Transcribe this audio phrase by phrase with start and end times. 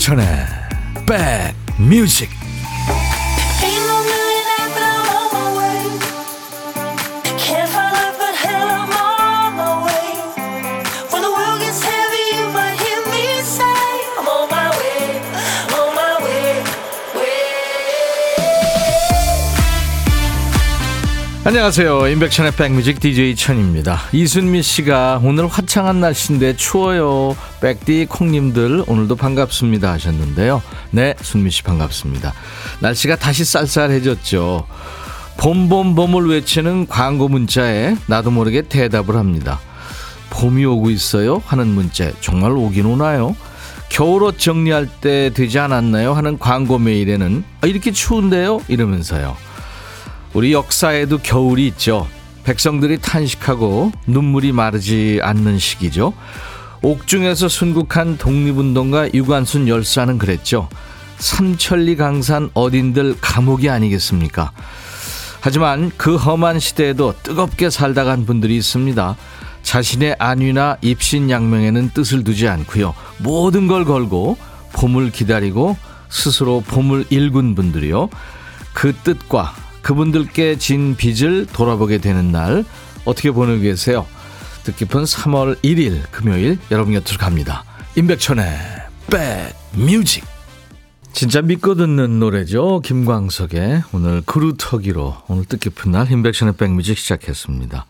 [0.00, 0.26] 임백천의
[1.76, 2.39] 백뮤직
[21.50, 22.06] 안녕하세요.
[22.06, 23.98] 임백천의 백뮤직 DJ 천입니다.
[24.12, 27.36] 이순미 씨가 오늘 화창한 날씨인데 추워요.
[27.60, 30.62] 백디 콩님들 오늘도 반갑습니다 하셨는데요.
[30.92, 32.34] 네, 순미 씨 반갑습니다.
[32.78, 34.64] 날씨가 다시 쌀쌀해졌죠.
[35.38, 39.58] 봄봄봄을 외치는 광고 문자에 나도 모르게 대답을 합니다.
[40.30, 41.42] 봄이 오고 있어요?
[41.46, 43.34] 하는 문자 정말 오긴 오나요?
[43.88, 46.12] 겨울옷 정리할 때 되지 않았나요?
[46.12, 48.60] 하는 광고 메일에는 아, 이렇게 추운데요?
[48.68, 49.49] 이러면서요.
[50.32, 52.08] 우리 역사에도 겨울이 있죠.
[52.44, 56.12] 백성들이 탄식하고 눈물이 마르지 않는 시기죠.
[56.82, 60.68] 옥중에서 순국한 독립운동가 유관순 열사는 그랬죠.
[61.18, 64.52] 삼천리 강산 어딘들 감옥이 아니겠습니까?
[65.40, 69.16] 하지만 그 험한 시대에도 뜨겁게 살다 간 분들이 있습니다.
[69.62, 72.94] 자신의 안위나 입신양명에는 뜻을 두지 않고요.
[73.18, 74.38] 모든 걸 걸고
[74.72, 75.76] 봄을 기다리고
[76.08, 78.08] 스스로 봄을 일군 분들이요.
[78.72, 82.64] 그 뜻과 그분들께 진 빚을 돌아보게 되는 날
[83.04, 84.06] 어떻게 보내고 계세요?
[84.64, 87.64] 뜻깊은 3월 1일 금요일 여러분 곁으로 갑니다.
[87.96, 88.44] 임백천의
[89.08, 90.24] 백뮤직
[91.12, 92.80] 진짜 믿고 듣는 노래죠.
[92.84, 97.86] 김광석의 오늘 그루터기로 오늘 뜻깊은 날 임백천의 백뮤직 시작했습니다.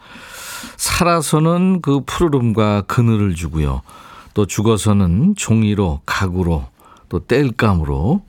[0.77, 3.83] 살아서는 그 푸르름과 그늘을 주고요.
[4.33, 6.67] 또 죽어서는 종이로 가구로
[7.09, 8.23] 또 땔감으로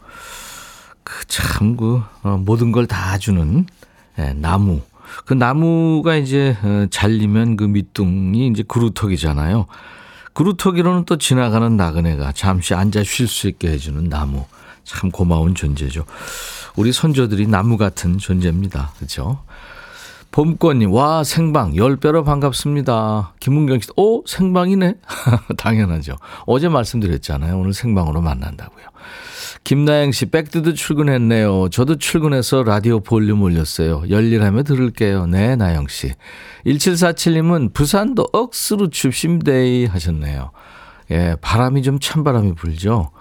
[1.03, 3.65] 그 참그 어, 모든 걸 다 주는
[4.19, 4.81] 예, 나무.
[5.25, 9.65] 그 나무가 이제 어, 잘리면 그 밑둥이 이제 그루터기잖아요.
[10.33, 14.45] 그루터기로는 또 지나가는 나그네가 잠시 앉아 쉴 수 있게 해주는 나무.
[14.83, 16.05] 참 고마운 존재죠.
[16.75, 18.93] 우리 선조들이 나무 같은 존재입니다.
[18.97, 19.43] 그렇죠?
[20.31, 23.33] 봄꽃님, 와, 생방, 열배로 반갑습니다.
[23.41, 24.95] 김문경 씨, 오, 생방이네?
[25.57, 26.15] 당연하죠.
[26.45, 27.59] 어제 말씀드렸잖아요.
[27.59, 28.85] 오늘 생방으로 만난다고요.
[29.63, 31.69] 김나영 씨, 백디도 출근했네요.
[31.69, 34.03] 저도 출근해서 라디오 볼륨 올렸어요.
[34.09, 35.27] 열일하며 들을게요.
[35.27, 36.13] 네, 나영 씨.
[36.65, 40.51] 1747님은 부산도 억수로 춥심데이 하셨네요.
[41.11, 43.11] 예, 바람이 좀 찬바람이 불죠.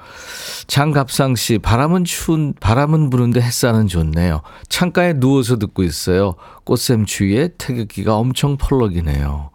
[0.66, 4.42] 장갑상 씨, 바람은 추운, 바람은 부는데 햇살은 좋네요.
[4.68, 6.36] 창가에 누워서 듣고 있어요.
[6.64, 9.50] 꽃샘 추위에 태극기가 엄청 펄럭이네요.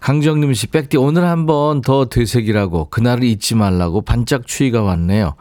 [0.00, 5.34] 강정림 씨, 백디 오늘 한번 더 되새기라고 그날을 잊지 말라고 반짝 추위가 왔네요.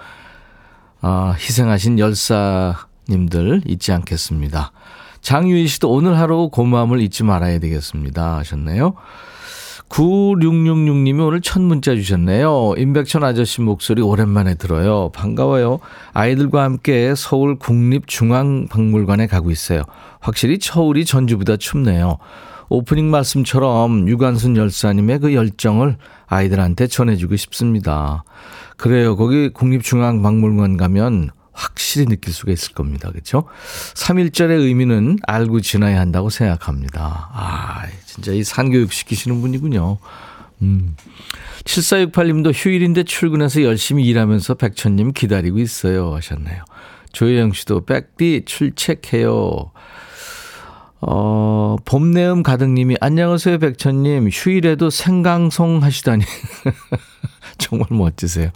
[1.06, 4.72] 아, 희생하신 열사님들 잊지 않겠습니다.
[5.20, 8.38] 장유희 씨도 오늘 하루 고마움을 잊지 말아야 되겠습니다.
[8.38, 8.94] 하셨네요.
[9.90, 12.76] 9666님이 오늘 첫 문자 주셨네요.
[12.78, 15.10] 임백천 아저씨 목소리 오랜만에 들어요.
[15.14, 15.80] 반가워요.
[16.14, 19.84] 아이들과 함께 서울 국립중앙박물관에 가고 있어요.
[20.22, 22.18] 확실히 서울이 전주보다 춥네요.
[22.74, 25.96] 오프닝 말씀처럼 유관순 열사님의 그 열정을
[26.26, 28.24] 아이들한테 전해주고 싶습니다.
[28.78, 29.16] 그래요.
[29.16, 33.12] 거기 국립중앙박물관 가면 확실히 느낄 수가 있을 겁니다.
[33.12, 33.44] 그렇죠?
[33.94, 37.30] 3일절의 의미는 알고 지나야 한다고 생각합니다.
[37.32, 40.00] 아, 진짜 이 산교육 시키시는 분이군요.
[40.64, 40.96] 음.
[41.66, 46.64] 7468님도 휴일인데 출근해서 열심히 일하면서 백천님 기다리고 있어요 하셨네요.
[47.12, 49.73] 조혜영 씨도 백디 출첵해요.
[51.06, 56.24] 어, 봄내음 가득님이 안녕하세요 백천님 휴일에도 생강송 하시다니
[57.58, 58.50] 정말 멋지세요.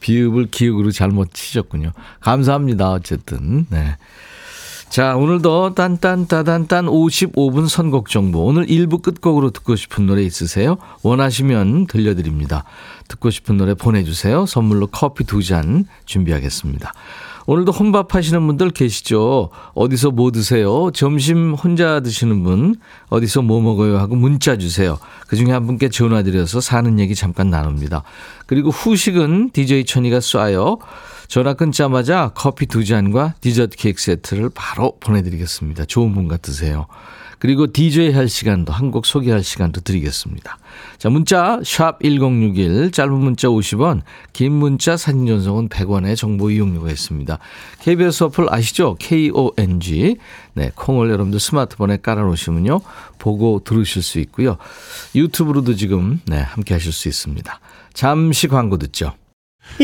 [0.00, 1.92] 비읍을 기읍으로 잘못 치셨군요.
[2.20, 2.92] 감사합니다.
[2.92, 3.66] 어쨌든.
[3.70, 3.96] 네.
[4.88, 8.44] 자, 오늘도 딴딴따단딴 55분 선곡 정보.
[8.46, 10.78] 오늘 1부 끝곡으로 듣고 싶은 노래 있으세요?
[11.02, 12.64] 원하시면 들려드립니다.
[13.08, 14.46] 듣고 싶은 노래 보내주세요.
[14.46, 16.92] 선물로 커피 두 잔 준비하겠습니다.
[17.48, 19.48] 오늘도 혼밥 하시는 분들 계시죠?
[19.72, 20.90] 어디서 뭐 드세요?
[20.92, 22.74] 점심 혼자 드시는 분,
[23.08, 23.96] 어디서 뭐 먹어요?
[23.96, 24.98] 하고 문자 주세요.
[25.26, 28.02] 그 중에 한 분께 전화 드려서 사는 얘기 잠깐 나눕니다.
[28.44, 30.78] 그리고 후식은 DJ 천이가 쏴요.
[31.28, 35.86] 전화 끊자마자 커피 두 잔과 디저트 케이크 세트를 바로 보내드리겠습니다.
[35.86, 36.86] 좋은 분 같으세요.
[37.38, 40.58] 그리고 DJ 할 시간도 한 곡 소개할 시간도 드리겠습니다.
[40.98, 44.00] 자, 문자 샵1061 짧은 문자 50원,
[44.32, 47.38] 긴 문자 사진 전송은 100원의 정보 이용료가 있습니다.
[47.82, 48.96] KBS 어플 아시죠?
[48.98, 50.16] KONG.
[50.54, 52.80] 네, 콩을 여러분들 스마트폰에 깔아 놓으시면요.
[53.18, 54.56] 보고 들으실 수 있고요.
[55.14, 57.60] 유튜브로도 지금 네, 함께 하실 수 있습니다.
[57.94, 59.12] 잠시 광고 듣죠.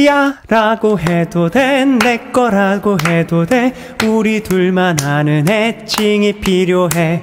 [0.07, 3.75] 야 라고 해도 돼 내 거라고 해도 돼
[4.07, 7.23] 우리 둘만 아는 애칭이 필요해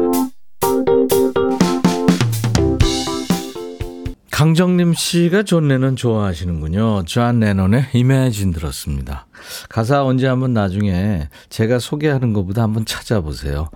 [4.41, 7.03] 강정림 씨가 존 레논 좋아하시는군요.
[7.05, 9.27] 존 레논의 Imagine 들었습니다.
[9.69, 13.69] 가사 언제 한번 나중에 제가 소개하는 것보다 한번 찾아보세요.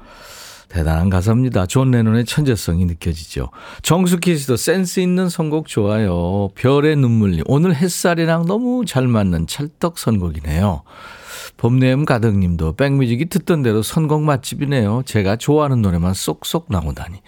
[0.68, 1.68] 대단한 가사입니다.
[1.68, 3.52] 존 레논의 천재성이 느껴지죠.
[3.84, 6.50] 정숙희 씨도 센스 있는 선곡 좋아요.
[6.56, 7.44] 별의 눈물님.
[7.46, 10.82] 오늘 햇살이랑 너무 잘 맞는 찰떡 선곡이네요.
[11.58, 15.04] 봄내음 가득님도 백뮤직이 듣던 대로 선곡 맛집이네요.
[15.06, 17.22] 제가 좋아하는 노래만 쏙쏙 나오다니.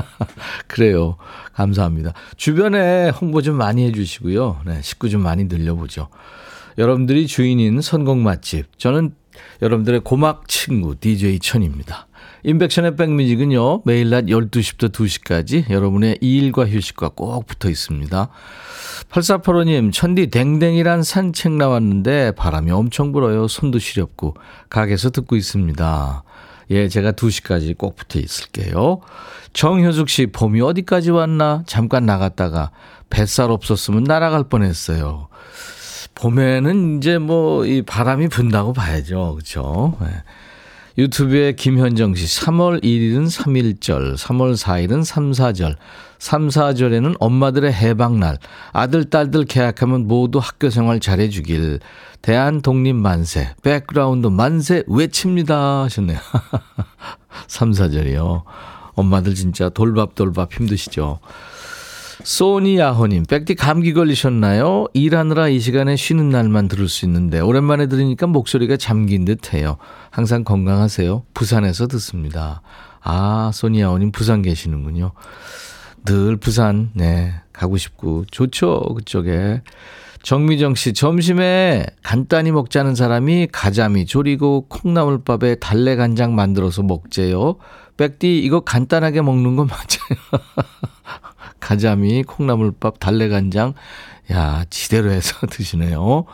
[0.66, 1.16] 그래요.
[1.54, 2.12] 감사합니다.
[2.36, 4.60] 주변에 홍보 좀 많이 해주시고요.
[4.66, 6.08] 네, 식구 좀 많이 늘려보죠.
[6.78, 8.78] 여러분들이 주인인 선곡 맛집.
[8.78, 9.14] 저는
[9.62, 12.06] 여러분들의 고막 친구 DJ 천입니다.
[12.44, 18.28] 인백션의 백뮤직은요, 매일 낮 12시부터 2시까지 여러분의 일과 휴식과 꼭 붙어 있습니다.
[19.10, 23.48] 8485님, 천디 댕댕이란 산책 나왔는데 바람이 엄청 불어요.
[23.48, 24.34] 손도 시렵고.
[24.68, 26.24] 가게에서 듣고 있습니다.
[26.70, 29.00] 예, 제가 2시까지 꼭 붙어 있을게요.
[29.54, 31.62] 정효숙 씨, 봄이 어디까지 왔나?
[31.66, 32.70] 잠깐 나갔다가
[33.08, 35.28] 뱃살 없었으면 날아갈 뻔했어요.
[36.14, 39.32] 봄에는 이제 뭐 이 바람이 분다고 봐야죠.
[39.34, 39.96] 그렇죠?
[40.00, 40.08] 네.
[40.96, 45.74] 유튜브에 김현정 씨 3월 1일은 3일절, 3월 4일은 3, 4절,
[46.20, 48.38] 3, 4절에는 엄마들의 해방날,
[48.72, 51.80] 아들, 딸들 개학하면 모두 학교 생활 잘해주길,
[52.22, 56.18] 대한 독립 만세, 백그라운드 만세 외칩니다 하셨네요.
[57.48, 58.42] 3, 4절이요.
[58.94, 61.18] 엄마들 진짜 돌밥 돌밥 힘드시죠.
[62.22, 64.86] 소니야호님, 백디 감기 걸리셨나요?
[64.94, 69.76] 일하느라 이 시간에 쉬는 날만 들을 수 있는데, 오랜만에 들으니까 목소리가 잠긴 듯 해요.
[70.10, 71.24] 항상 건강하세요.
[71.34, 72.62] 부산에서 듣습니다.
[73.02, 75.12] 아, 소니야호님 부산 계시는군요.
[76.04, 79.62] 늘 부산, 네, 가고 싶고, 좋죠, 그쪽에.
[80.22, 87.56] 정미정 씨, 점심에 간단히 먹자는 사람이 가자미 조리고 콩나물밥에 달래 간장 만들어서 먹재요.
[87.98, 90.42] 백디, 이거 간단하게 먹는 거 맞아요.
[91.60, 93.74] 가자미, 콩나물밥, 달래간장.
[94.32, 96.24] 야, 지대로 해서 드시네요.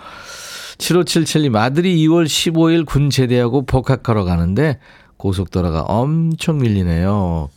[0.78, 4.78] 7577님, 아들이 2월 15일 군 제대하고 복학하러 가는데
[5.18, 7.50] 고속도로가 엄청 밀리네요.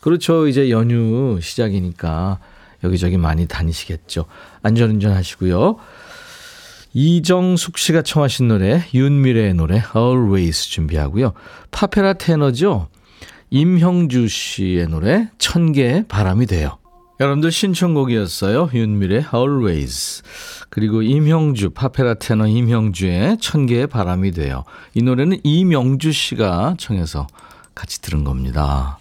[0.00, 0.46] 그렇죠.
[0.46, 2.38] 이제 연휴 시작이니까
[2.84, 4.26] 여기저기 많이 다니시겠죠.
[4.62, 5.76] 안전운전 하시고요.
[6.94, 11.32] 이정숙 씨가 청하신 노래, 윤미래의 노래, Always 준비하고요.
[11.70, 12.88] 파페라 테너죠.
[13.50, 16.77] 임형주 씨의 노래, 천개의 바람이 돼요.
[17.20, 18.70] 여러분들 신청곡이었어요.
[18.72, 20.22] 윤미래 Always.
[20.70, 24.64] 그리고 임형주, 파페라 테너 임형주의 천개의 바람이 돼요.
[24.94, 27.26] 이 노래는 이명주 씨가 청해서
[27.74, 28.98] 같이 들은 겁니다.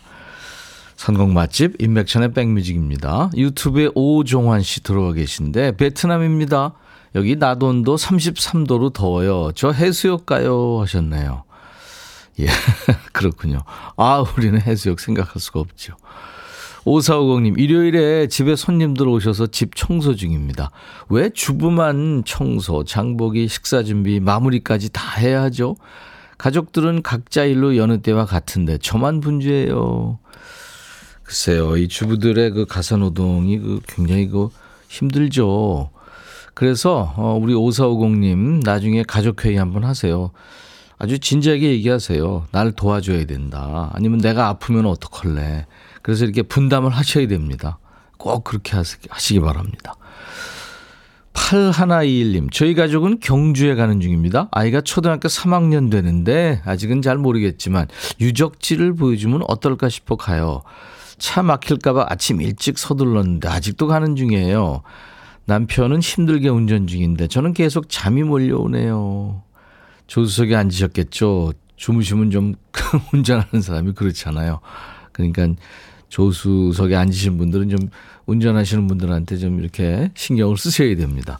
[0.95, 3.29] 선곡 맛집 인백천의 백뮤직입니다.
[3.35, 6.73] 유튜브에 오종환 씨 들어와 계신데 베트남입니다.
[7.13, 9.51] 여기 낮온도 33도로 더워요.
[9.53, 11.43] 저 해수욕 가요 하셨네요.
[12.39, 12.47] 예,
[13.13, 13.59] 그렇군요.
[13.95, 15.95] 아, 우리는 해수욕 생각할 수가 없죠.
[16.88, 20.72] 5450님, 일요일에 집에 손님들 오셔서 집 청소 중입니다.
[21.10, 25.75] 왜 주부만 청소, 장보기, 식사 준비, 마무리까지 다 해야 하죠?
[26.38, 30.20] 가족들은 각자 일로 여느 때와 같은데 저만 분주해요.
[31.24, 34.48] 글쎄요, 이 주부들의 그 가사노동이 그 굉장히 그
[34.88, 35.89] 힘들죠.
[36.53, 40.32] 그래서 어 우리 5450님 나중에 가족회의 한번 하세요.
[40.98, 42.48] 아주 진지하게 얘기하세요.
[42.51, 43.91] 날 도와줘야 된다.
[43.94, 45.65] 아니면 내가 아프면 어떡할래.
[46.07, 47.79] 그래서 이렇게 분담을 하셔야 됩니다.
[48.17, 49.95] 꼭 그렇게 하시기 바랍니다.
[51.33, 54.47] 8121님, 저희 가족은 경주에 가는 중입니다.
[54.51, 57.89] 아이가 초등학교 3학년 되는데 아직은 잘 모르겠지만
[58.21, 60.61] 유적지를 보여주면 어떨까 싶어 가요.
[61.17, 64.83] 차 막힐까봐 아침 일찍 서둘렀는데 아직도 가는 중이에요.
[65.43, 69.43] 남편은 힘들게 운전 중인데 저는 계속 잠이 몰려오네요.
[70.07, 71.51] 조수석에 앉으셨겠죠.
[71.75, 72.55] 주무시면 좀
[73.11, 74.61] 운전하는 사람이 그렇잖아요.
[75.11, 75.49] 그러니까
[76.09, 77.89] 조수석에 앉으신 분들은 좀
[78.25, 81.39] 운전하시는 분들한테 좀 이렇게 신경을 쓰셔야 됩니다.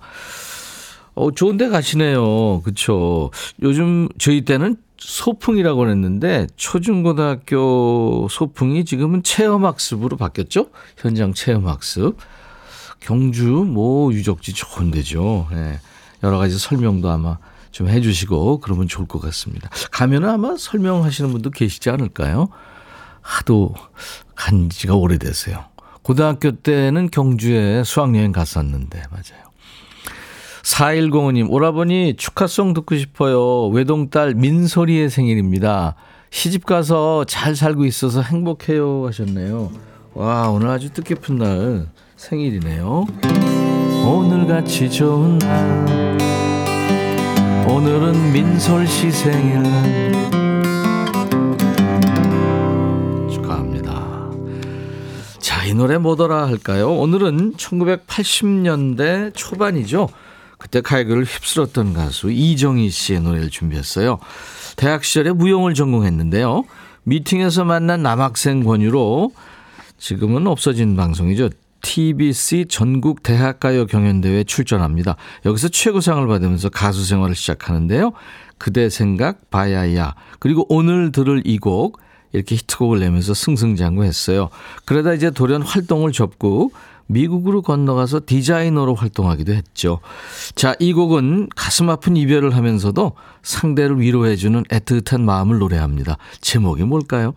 [1.16, 2.62] 어, 좋은 데 가시네요.
[2.62, 3.32] 그쵸.
[3.62, 10.70] 요즘 저희 때는 소풍이라고 했는데 초중고등학교 소풍이 지금은 체험학습으로 바뀌었죠?
[10.98, 12.18] 현장 체험학습.
[13.00, 15.48] 경주 뭐 유적지 좋은 데죠.
[15.52, 15.80] 네.
[16.24, 17.38] 여러 가지 설명도 아마
[17.72, 19.70] 좀 해주시고 그러면 좋을 것 같습니다.
[19.92, 22.50] 가면은 아마 설명하시는 분도 계시지 않을까요?
[23.22, 23.74] 하도
[24.38, 25.66] 간 지가 오래됐어요.
[26.04, 29.48] 고등학교 때는 경주에 수학여행 갔었는데, 맞아요.
[30.64, 33.68] 4105님, 오라버니 축하송 듣고 싶어요.
[33.68, 35.96] 외동딸 민소리의 생일입니다.
[36.30, 39.08] 시집 가서 잘 살고 있어서 행복해요.
[39.08, 39.72] 하셨네요.
[40.14, 43.06] 와, 오늘 아주 뜻깊은 날 생일이네요.
[44.06, 46.18] 오늘같이 좋은 날.
[47.68, 50.37] 오늘은 민솔 씨 생일.
[55.68, 56.94] 이 노래 뭐더라 할까요?
[56.94, 60.08] 오늘은 1980년대 초반이죠.
[60.58, 64.18] 그때 가요를 휩쓸었던 가수 이정희 씨의 노래를 준비했어요.
[64.78, 66.64] 대학 시절에 무용을 전공했는데요.
[67.04, 69.32] 미팅에서 만난 남학생 권유로
[69.98, 71.50] 지금은 없어진 방송이죠.
[71.82, 75.18] TBC 전국 대학가요 경연대회에 출전합니다.
[75.46, 78.14] 여기서 최고상을 받으면서 가수 생활을 시작하는데요.
[78.58, 82.00] 그대 생각, 바야야, 그리고 오늘 들을 이 곡,
[82.38, 84.50] 이렇게 히트곡을 내면서 승승장구했어요.
[84.86, 86.72] 그러다 이제 돌연 활동을 접고
[87.08, 90.00] 미국으로 건너가서 디자이너로 활동하기도 했죠.
[90.56, 93.14] 자, 이 곡은 가슴 아픈 이별을 하면서도
[93.44, 96.18] 상대를 위로해주는 애틋한 마음을 노래합니다.
[96.42, 97.34] 제목이 뭘까요?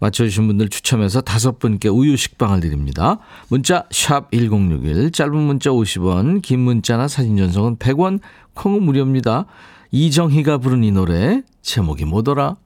[0.00, 3.18] 맞춰주신 분들 추첨해서 다섯 분께 우유 식빵을 드립니다.
[3.48, 8.20] 문자 1061, 짧은 문자 50원, 긴 문자나 사진 전송은 100원,
[8.54, 9.46] 콩은 무료입니다.
[9.92, 12.56] 이정희가 부른 이 노래 제목이 뭐더라?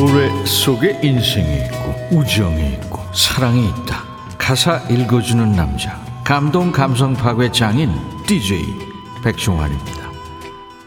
[0.00, 4.02] 노래 속에 인생이 있고 우정이 있고 사랑이 있다.
[4.38, 7.92] 가사 읽어주는 남자 감동 감성 파괴 장인
[8.26, 8.64] DJ
[9.22, 10.10] 백종환입니다.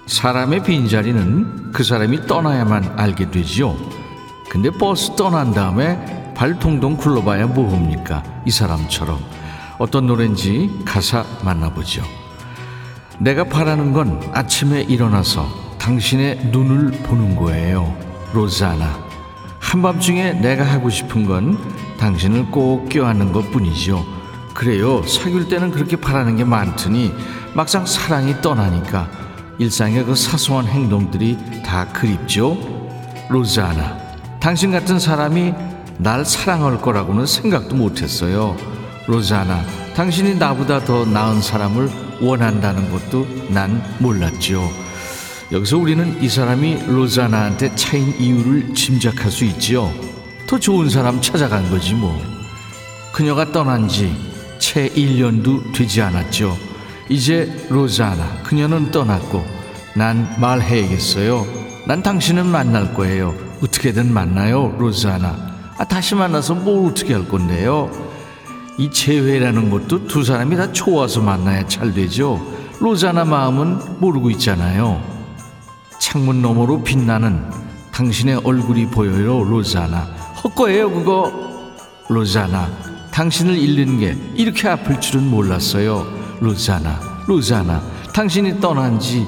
[0.08, 3.78] 사람의 빈자리는 그 사람이 떠나야만 알게 되지요.
[4.50, 8.24] 근데 버스 떠난 다음에 발통동 굴러봐야 뭐합니까?
[8.48, 9.20] 이 사람처럼
[9.78, 12.02] 어떤 노래인지 가사 만나보죠.
[13.20, 17.96] 내가 바라는 건 아침에 일어나서 당신의 눈을 보는 거예요.
[18.34, 19.03] 로자나.
[19.74, 21.58] 한밤중에 내가 하고 싶은 건
[21.98, 24.06] 당신을 꼭 껴안는 것 뿐이죠.
[24.54, 25.02] 그래요.
[25.02, 27.12] 사귈 때는 그렇게 바라는 게 많더니
[27.56, 29.10] 막상 사랑이 떠나니까
[29.58, 32.56] 일상의 그 사소한 행동들이 다 그립죠.
[33.30, 33.98] 로자나.
[34.40, 35.56] 당신 같은 사람이
[35.98, 38.56] 날 사랑할 거라고는 생각도 못했어요.
[39.08, 39.64] 로자나.
[39.96, 41.90] 당신이 나보다 더 나은 사람을
[42.22, 44.83] 원한다는 것도 난 몰랐죠.
[45.52, 49.92] 여기서 우리는 이 사람이 로자나한테 차인 이유를 짐작할 수 있지요.
[50.48, 52.20] 더 좋은 사람 찾아간 거지 뭐.
[53.14, 54.34] 그녀가 떠난 지
[54.64, 56.58] 채 1년도 되지 않았죠.
[57.10, 59.46] 이제 로자나 그녀는 떠났고
[59.94, 61.46] 난 말해야겠어요.
[61.86, 63.36] 난 당신은 만날 거예요.
[63.62, 65.36] 어떻게든 만나요, 로자나.
[65.78, 67.92] 아, 다시 만나서 뭘 어떻게 할 건데요?
[68.78, 72.42] 이 재회라는 것도 두 사람이 다 좋아서 만나야 잘 되죠.
[72.80, 75.04] 로자나 마음은 모르고 있잖아요.
[76.04, 77.42] 창문 너머로 빛나는
[77.94, 80.02] 당신의 얼굴이 보여요, 로자나.
[80.44, 81.32] 헛거예요, 그거.
[82.10, 82.70] 로자나,
[83.10, 86.06] 당신을 잃는 게 이렇게 아플 줄은 몰랐어요.
[86.42, 87.82] 로자나, 로자나,
[88.14, 89.26] 당신이 떠난 지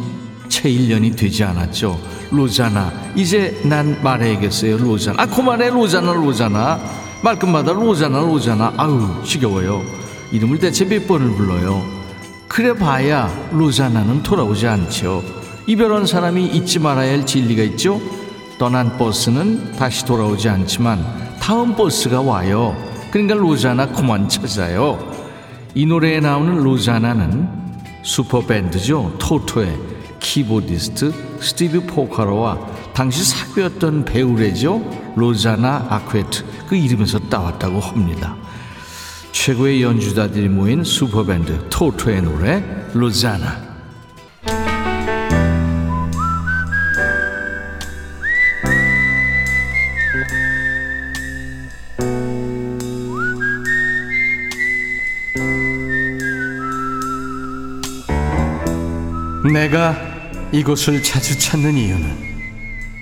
[0.50, 1.98] 채 1년이 되지 않았죠.
[2.30, 5.24] 로자나, 이제 난 말해야겠어요, 로자나.
[5.24, 6.80] 아, 그만해, 로자나, 로자나.
[7.24, 8.74] 말끝마다 로자나, 로자나.
[8.76, 9.82] 아유, 지겨워요.
[10.34, 11.84] 이름을 대체 몇 번을 불러요.
[12.50, 15.24] 그래 봐야 로자나는 돌아오지 않죠.
[15.68, 18.00] 이별한 사람이 잊지 말아야 할 진리가 있죠.
[18.60, 21.04] 떠난 버스는 다시 돌아오지 않지만
[21.40, 22.76] 다음 버스가 와요.
[23.10, 25.12] 그러니까 로자나 그만 찾아요.
[25.74, 27.50] 이 노래에 나오는 로자나는
[28.04, 29.16] 슈퍼밴드죠.
[29.18, 29.76] 토토의
[30.20, 32.60] 키보디스트 스티브 포카로와
[32.94, 35.14] 당시 사귀었던 배우래죠.
[35.16, 38.36] 로자나 아쿠에트 그 이름에서 따왔다고 합니다.
[39.32, 43.65] 최고의 연주자들이 모인 슈퍼밴드 토토의 노래 로자나
[59.56, 59.96] 내가
[60.52, 62.26] 이곳을 자주 찾는 이유는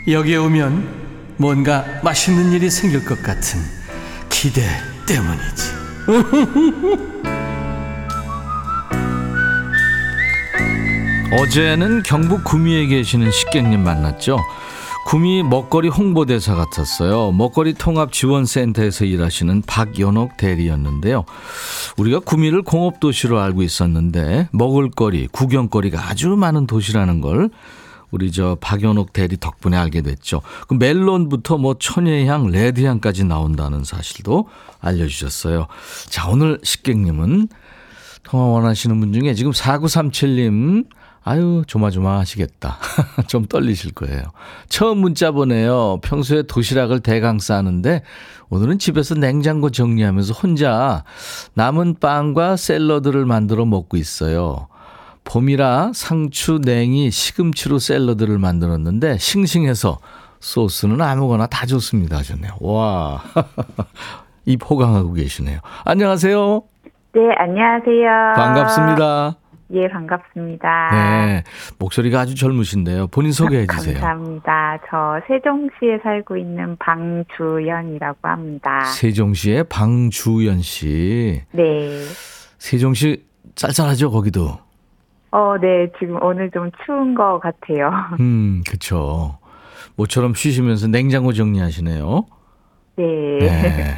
[0.08, 3.60] 여기에 오면 뭔가 맛있는 일이 생길 것 같은
[4.30, 4.62] 기대
[5.08, 5.74] 때문이지.
[11.42, 14.38] 어제는 경북 구미에 계시는 식객님 만났죠.
[15.06, 17.32] 구미 먹거리 홍보대사 같았어요.
[17.34, 21.26] 먹거리 통합 지원센터에서 일하시는 박연옥 대리였는데요.
[21.98, 27.50] 우리가 구미를 공업도시로 알고 있었는데 먹을거리, 구경거리가 아주 많은 도시라는 걸
[28.12, 30.42] 우리 저 박연옥 대리 덕분에 알게 됐죠.
[30.68, 34.48] 그 멜론부터 뭐 천혜향, 레드향까지 나온다는 사실도
[34.82, 35.68] 알려주셨어요.
[36.10, 37.50] 자, 오늘 식객님은
[38.24, 40.86] 통화 원하시는 분 중에 지금 4937님
[41.24, 42.78] 아유, 조마조마 하시겠다.
[43.28, 44.24] 좀 떨리실 거예요.
[44.68, 46.00] 처음 문자 보내요.
[46.04, 48.04] 평소에 도시락을 대강 싸는데
[48.50, 51.04] 오늘은 집에서 냉장고 정리하면서 혼자
[51.54, 54.68] 남은 빵과 샐러드를 만들어 먹고 있어요.
[55.24, 60.00] 봄이라 상추, 냉이, 시금치로 샐러드를 만들었는데 싱싱해서
[60.42, 62.52] 소스는 아무거나 다 좋습니다 하셨네요.
[62.60, 63.22] 와.
[64.46, 65.60] 입 호강하고 계시네요.
[65.86, 66.64] 안녕하세요.
[67.14, 68.34] 네, 안녕하세요.
[68.36, 69.43] 반갑습니다.
[69.74, 70.90] 예, 반갑습니다.
[70.92, 71.44] 네.
[71.80, 73.08] 목소리가 아주 젊으신데요.
[73.08, 74.00] 본인 소개해 주세요.
[74.00, 74.80] 감사합니다.
[74.90, 78.86] 저 세종시에 살고 있는 방주연이라고 합니다.
[78.86, 81.42] 세종시의 방주연 씨.
[81.52, 81.90] 네.
[82.60, 83.26] 세종시
[83.56, 84.60] 쌀쌀하죠, 거기도.
[85.32, 87.92] 어, 네, 지금 오늘 좀 추운 것 같아요.
[88.20, 89.40] 음, 그쵸.
[89.96, 92.26] 모처럼 쉬시면서 냉장고 정리하시네요.
[92.96, 93.06] 네.
[93.40, 93.96] 네.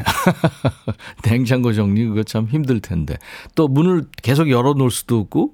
[1.24, 3.16] 냉장고 정리 그거 참 힘들 텐데.
[3.56, 5.54] 또 문을 계속 열어 놓을 수도 없고.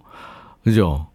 [0.63, 1.07] 그죠?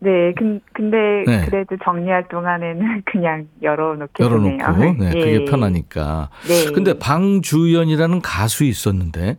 [0.00, 0.96] 네, 근, 근데
[1.26, 1.44] 네.
[1.44, 4.56] 그래도 정리할 동안에는 그냥 열어놓게 열어 되네요.
[4.68, 5.02] 놓고.
[5.02, 5.20] 네, 예.
[5.20, 6.30] 그게 편하니까.
[6.48, 6.72] 네.
[6.72, 9.36] 근데 방주연이라는 가수 있었는데.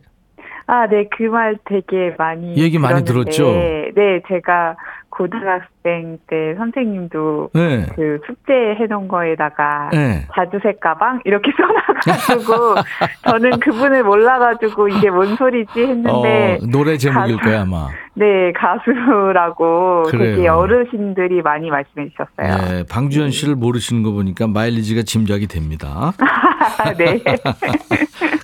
[0.68, 3.52] 아, 네, 그 말 되게 많이 얘기 많이 들었죠?
[3.52, 4.76] 네, 제가
[5.14, 7.86] 고등학생 때 선생님도 네.
[7.94, 10.26] 그 숙제 해놓은 거에다가 네.
[10.34, 12.74] 자주색 가방 이렇게 써놔가지고
[13.30, 17.88] 저는 그분을 몰라가지고 이게 뭔 소리지 했는데 어, 노래 제목일 가수- 거야, 아마.
[18.14, 20.54] 네 가수라고 되게 그래요.
[20.54, 22.68] 어르신들이 많이 말씀해 주셨어요.
[22.68, 26.12] 네, 방주연 씨를 모르시는 거 보니까 마일리지가 짐작이 됩니다.
[26.98, 27.22] 네,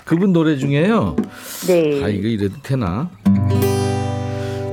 [0.07, 1.17] 그분 노래 중에요.
[1.67, 3.09] 네, 아, 이거 이래도 되나?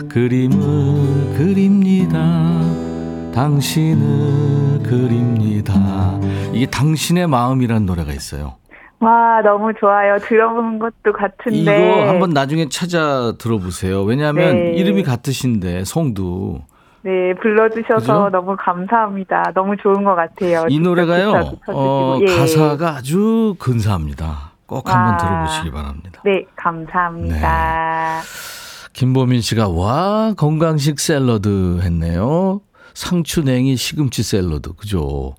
[0.10, 2.20] 그림을 그립니다.
[3.34, 6.20] 당신을 그립니다.
[6.54, 8.58] 이게 당신의 마음이라는 노래가 있어요.
[9.00, 10.18] 와 너무 좋아요.
[10.20, 14.04] 들어본 것도 같은데 이거 한번 나중에 찾아 들어보세요.
[14.04, 14.74] 왜냐하면 네.
[14.76, 16.62] 이름이 같으신데 성도
[17.04, 18.30] 네 불러주셔서 그죠?
[18.32, 19.52] 너무 감사합니다.
[19.56, 20.66] 너무 좋은 것 같아요.
[20.70, 21.58] 이 노래가요.
[21.68, 22.26] 어, 예.
[22.36, 24.52] 가사가 아주 근사합니다.
[24.68, 25.18] 꼭 한번 와.
[25.18, 26.22] 들어보시기 바랍니다.
[26.24, 28.22] 네 감사합니다.
[28.94, 32.62] 김보민 씨가 와 건강식 샐러드 했네요.
[32.94, 35.36] 상추 냉이 시금치 샐러드 그죠?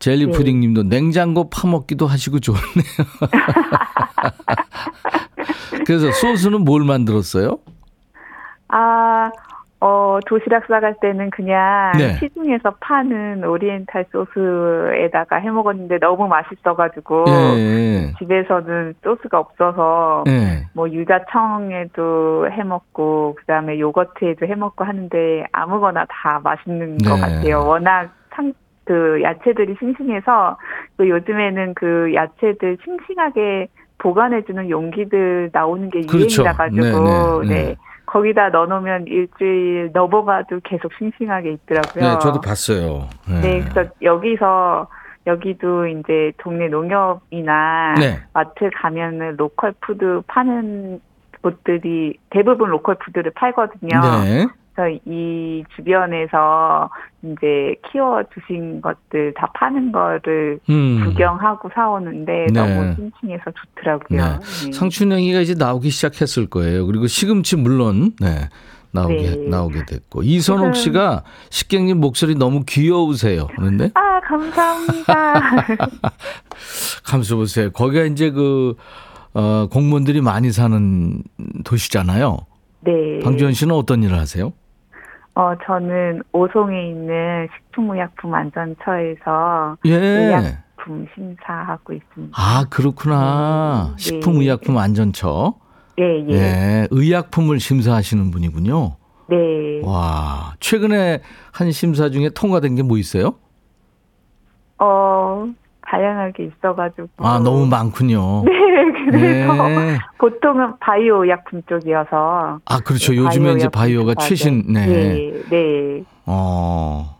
[0.00, 0.32] 젤리 네.
[0.32, 2.62] 푸딩 님도 냉장고 파먹기도 하시고 좋네요.
[5.86, 7.58] 그래서 소스는 뭘 만들었어요?
[8.68, 9.30] 아,
[9.86, 12.14] 어, 도시락 싸갈 때는 그냥 네.
[12.14, 20.64] 시중에서 파는 오리엔탈 소스에다가 해 먹었는데 너무 맛있어가지고 예, 집에서는 소스가 없어서 예.
[20.72, 27.20] 뭐 유자청에도 해 먹고 그다음에 요거트에도 해 먹고 하는데 아무거나 다 맛있는 것 네.
[27.20, 27.66] 같아요.
[27.66, 30.56] 워낙 상, 그 야채들이 싱싱해서
[30.96, 33.68] 그 요즘에는 그 야채들 싱싱하게
[33.98, 36.40] 보관해주는 용기들 나오는 게 그렇죠.
[36.40, 37.64] 유행이라 가지고 네, 네, 네.
[37.64, 37.76] 네.
[38.14, 42.04] 거기다 넣어놓으면 일주일 넘어가도 계속 싱싱하게 있더라고요.
[42.04, 43.08] 네, 저도 봤어요.
[43.28, 43.40] 네.
[43.40, 44.86] 네, 그래서 여기서
[45.26, 48.22] 여기도 이제 동네 농협이나 네.
[48.32, 51.00] 마트 가면은 로컬 푸드 파는
[51.42, 54.00] 곳들이 대부분 로컬 푸드를 팔거든요.
[54.22, 54.46] 네.
[54.74, 56.90] 그래서 이 주변에서
[57.22, 61.02] 이제 키워 주신 것들 다 파는 거를 음.
[61.04, 62.52] 구경하고 사오는데 네.
[62.52, 63.44] 너무 싱싱해서
[63.76, 64.20] 좋더라고요.
[64.20, 64.38] 네.
[64.66, 64.72] 네.
[64.72, 66.86] 상추냉이가 이제 나오기 시작했을 거예요.
[66.86, 68.48] 그리고 시금치 물론 네.
[68.90, 69.36] 나오게 네.
[69.48, 73.46] 나오게 됐고 이선옥 지금- 씨가 식객님 목소리 너무 귀여우세요.
[73.56, 75.34] 그런데 아 감사합니다.
[77.04, 77.70] 감수 보세요.
[77.70, 78.74] 거기가 이제 그
[79.34, 81.22] 어, 공무원들이 많이 사는
[81.64, 82.38] 도시잖아요.
[82.82, 83.18] 네.
[83.24, 84.52] 방지현 씨는 어떤 일을 하세요?
[85.36, 89.96] 어 저는 오송에 있는 식품의약품안전처에서 예.
[89.96, 92.32] 의약품 심사하고 있습니다.
[92.36, 93.94] 아 그렇구나.
[93.96, 94.02] 네.
[94.02, 95.54] 식품의약품 안전처.
[95.98, 96.32] 예, 예.
[96.32, 96.88] 예.
[96.90, 98.96] 의약품을 심사하시는 분이군요.
[99.28, 99.80] 네.
[99.82, 101.20] 와 최근에
[101.52, 103.34] 한 심사 중에 통과된 게 뭐 있어요?
[104.78, 105.46] 어,
[105.86, 107.08] 다양하게 있어가지고.
[107.18, 108.44] 아 너무 많군요.
[108.46, 108.50] 네,
[109.10, 109.98] 그래서 네.
[110.18, 112.60] 보통은 바이오 약품 쪽이어서.
[112.64, 113.12] 아 그렇죠.
[113.12, 114.14] 네, 요즘에 바이오 이제 바이오가.
[114.16, 114.64] 최신.
[114.72, 114.86] 네.
[114.86, 116.04] 네, 네.
[116.26, 117.16] 어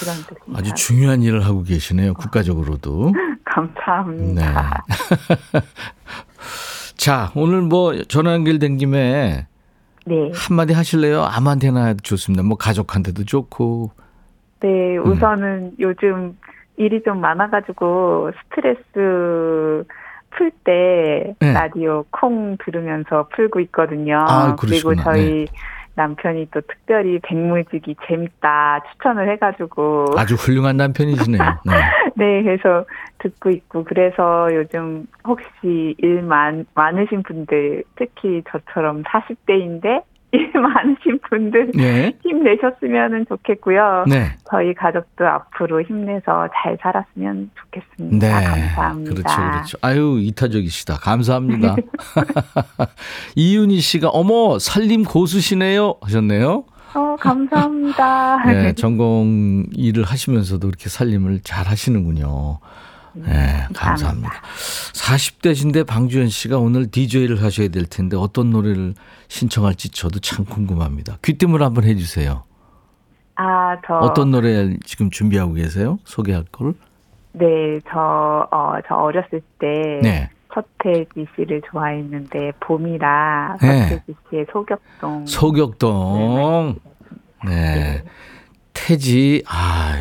[0.00, 0.58] 그런 뜻입니다.
[0.58, 2.14] 아주 중요한 일을 하고 계시네요.
[2.14, 3.12] 국가적으로도.
[3.14, 3.20] 네.
[3.44, 4.84] 감사합니다.
[6.96, 9.46] 자 오늘 뭐 전화 연결된 김에
[10.06, 10.30] 네.
[10.34, 11.22] 한마디 하실래요?
[11.24, 12.42] 아무한테나 좋습니다.
[12.42, 13.90] 뭐 가족한테도 좋고.
[14.60, 16.36] 네, 우선은 요즘
[16.76, 19.84] 일이 좀 많아가지고 스트레스
[20.30, 21.52] 풀때 네.
[21.52, 24.18] 라디오 콩 들으면서 풀고 있거든요.
[24.28, 24.94] 아, 그리고.
[24.96, 25.46] 저희
[25.96, 31.42] 남편이 또 특별히 백무직이 재밌다 추천을 해가지고 아주 훌륭한 남편이시네요.
[31.64, 31.72] 네.
[32.16, 32.84] 네 그래서
[33.18, 40.02] 듣고 있고 그래서 요즘 혹시 일 많, 많으신 분들 특히 저처럼 40대인데 일
[40.54, 42.12] 많으신 분들 네.
[42.22, 44.04] 힘내셨으면 좋겠고요.
[44.08, 44.36] 네.
[44.50, 48.40] 저희 가족도 앞으로 힘내서 잘 살았으면 좋겠습니다.
[48.40, 48.44] 네.
[48.44, 49.10] 감사합니다.
[49.14, 49.78] 그렇죠, 그렇죠.
[49.82, 50.96] 아유, 이타적이시다.
[50.96, 51.76] 감사합니다.
[53.36, 55.96] 이윤희 씨가, 어머, 살림 고수시네요.
[56.02, 56.64] 하셨네요.
[56.94, 58.42] 어, 감사합니다.
[58.46, 62.58] 네, 전공 일을 하시면서도 이렇게 살림을 잘 하시는군요.
[63.24, 64.30] 네, 감사합니다.
[64.92, 68.94] 40대신데 방주현 씨가 오늘 DJ를 하셔야 될 텐데 어떤 노래를
[69.28, 71.18] 신청할지 저도 참 궁금합니다.
[71.22, 72.44] 귀뜸을 한번 해주세요.
[73.36, 73.94] 아, 저.
[73.94, 75.98] 어떤 노래 지금 준비하고 계세요?
[76.04, 76.74] 소개할 걸?
[77.32, 80.00] 네, 저, 어, 저 어렸을 때.
[80.02, 80.30] 네.
[80.54, 83.88] 서태지 씨를 좋아했는데, 봄이라 네.
[83.88, 85.26] 서태지 씨의 소격동.
[85.26, 86.78] 소격동.
[87.44, 88.02] 네.
[88.76, 89.94] 태지, 아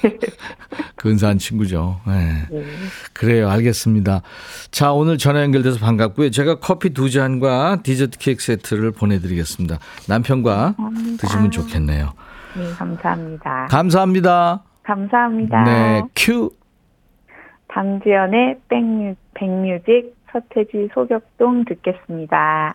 [0.96, 2.00] 근사한 친구죠.
[2.06, 2.46] 네.
[2.50, 2.64] 네.
[3.12, 3.48] 그래요.
[3.48, 4.22] 알겠습니다.
[4.70, 6.30] 자, 오늘 전화 연결돼서 반갑고요.
[6.30, 9.78] 제가 커피 두 잔과 디저트 케이크 세트를 보내드리겠습니다.
[10.08, 11.26] 남편과 감사합니다.
[11.26, 12.12] 드시면 좋겠네요.
[12.56, 13.66] 네, 감사합니다.
[13.70, 14.62] 감사합니다.
[14.82, 15.64] 감사합니다.
[15.64, 16.50] 네, 큐.
[17.68, 22.74] 방지연의 백뮤, 백뮤직 서태지 소격동 듣겠습니다.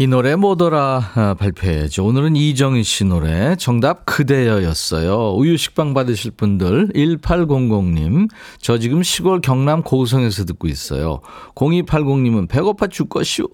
[0.00, 2.06] 이 노래 뭐더라 아, 발표해야죠.
[2.06, 5.34] 오늘은 이정희 씨 노래 정답 그대여였어요.
[5.34, 8.28] 우유 식빵 받으실 분들 1800님
[8.60, 11.20] 저 지금 시골 경남 고성에서 듣고 있어요.
[11.56, 13.48] 0280님은 배고파 죽겠슈.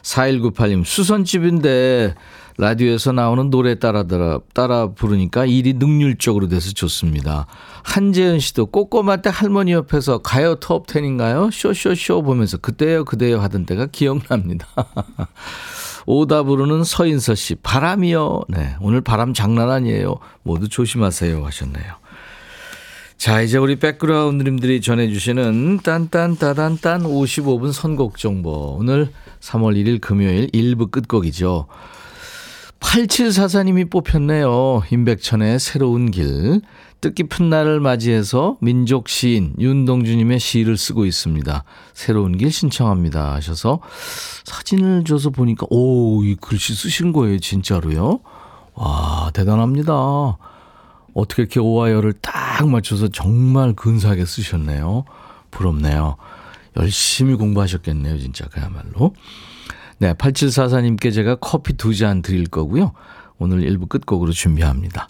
[0.00, 2.14] 4198님 수선집인데
[2.58, 7.46] 라디오에서 나오는 노래 따라 따라, 따라 부르니까 일이 능률적으로 돼서 좋습니다.
[7.82, 11.50] 한재현 씨도 꼬꼬마 때 할머니 옆에서 가요 톱텐인가요?
[11.50, 14.66] 쇼쇼쇼 보면서 그때요 그때요 하던 때가 기억납니다.
[16.42, 18.42] 부르는 서인서 씨 바람이요.
[18.48, 20.16] 네 오늘 바람 장난 아니에요.
[20.42, 22.02] 모두 조심하세요 하셨네요.
[23.22, 28.76] 자, 이제 우리 백그라운드님들이 전해주시는 딴딴따단딴 55분 선곡 정보.
[28.80, 31.68] 오늘 3월 1일 금요일 1부 끝곡이죠.
[32.82, 34.82] 8744님이 뽑혔네요.
[34.90, 36.60] 임백천의 새로운 길.
[37.00, 41.64] 뜻깊은 날을 맞이해서 민족 시인 윤동주님의 시를 쓰고 있습니다.
[41.94, 43.80] 새로운 길 신청합니다 하셔서
[44.44, 48.20] 사진을 줘서 보니까 오, 이 글씨 쓰신 거예요, 진짜로요?
[48.74, 49.92] 와, 대단합니다.
[51.14, 55.04] 어떻게 이렇게 오와 열을 딱 맞춰서 정말 근사하게 쓰셨네요.
[55.50, 56.16] 부럽네요.
[56.76, 59.12] 열심히 공부하셨겠네요, 진짜 그야말로.
[59.98, 62.92] 네, 8744님께 제가 커피 두 잔 드릴 거고요.
[63.38, 65.08] 오늘 1부 끝곡으로 준비합니다.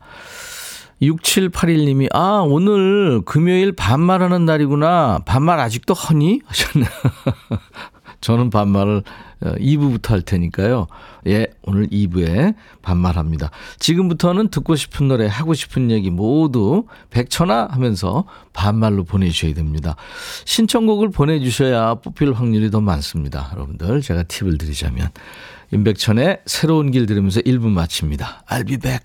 [1.01, 5.21] 6781님이, 아, 오늘 금요일 반말하는 날이구나.
[5.27, 6.40] 반말 아직도 허니?
[6.47, 6.90] 하셨네요.
[8.23, 9.03] 저는 반말을
[9.43, 10.87] 2부부터 할 테니까요.
[11.27, 13.51] 예, 오늘 2부에 반말합니다.
[13.79, 19.97] 지금부터는 듣고 싶은 노래, 하고 싶은 얘기 모두 백천아 하면서 반말로 보내주셔야 됩니다.
[20.45, 23.51] 신청곡을 보내주셔야 뽑힐 확률이 더 많습니다.
[23.53, 25.11] 여러분들, 제가 팁을 드리자면.
[25.73, 28.45] 임백천의 새로운 길 들으면서 1부 마칩니다.
[28.49, 29.05] I'll be back.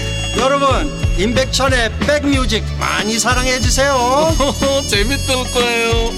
[0.37, 0.67] 여러분
[1.19, 3.93] 임백천의 백뮤직 많이 사랑해 주세요
[4.89, 6.11] 재밌을 거예요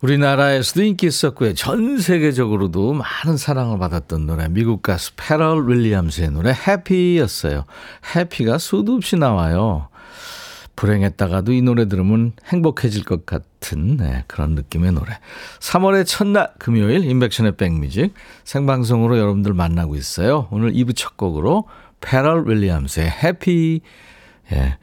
[0.00, 1.54] 우리나라에서도 인기 있었고요.
[1.54, 4.46] 전 세계적으로도 많은 사랑을 받았던 노래.
[4.48, 7.64] 미국 가수 페럴 윌리엄스의 노래 해피였어요.
[8.14, 9.88] 해피가 수도 없이 나와요.
[10.76, 15.18] 불행했다가도 이 노래 들으면 행복해질 것 같은 네, 그런 느낌의 노래.
[15.60, 18.12] 3월의 첫날 금요일 인백션의 백뮤직
[18.44, 20.48] 생방송으로 여러분들 만나고 있어요.
[20.50, 21.64] 오늘 2부 첫 곡으로
[22.00, 23.80] 페럴 윌리엄스의 해피
[24.52, 24.76] 예.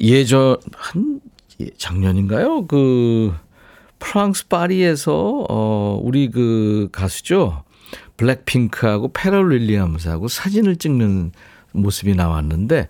[0.00, 1.20] 예전 한
[1.60, 2.66] 예, 작년인가요?
[2.66, 3.34] 그
[3.98, 7.64] 프랑스 파리에서 어 우리 그 가수죠.
[8.16, 11.32] 블랙핑크하고 페럴 윌리엄스하고 사진을 찍는
[11.72, 12.88] 모습이 나왔는데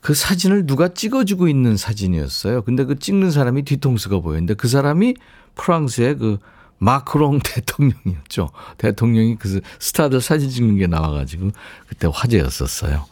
[0.00, 2.62] 그 사진을 누가 찍어주고 있는 사진이었어요.
[2.62, 5.14] 근데 그 찍는 사람이 뒤통수가 보였는데 그 사람이
[5.54, 6.38] 프랑스의 그
[6.78, 8.50] 마크롱 대통령이었죠.
[8.78, 11.50] 대통령이 그 스타들 사진 찍는 게 나와가지고
[11.88, 13.06] 그때 화제였었어요.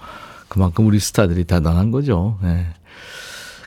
[0.48, 2.38] 그만큼 우리 스타들이 대단한 거죠.
[2.42, 2.66] 네.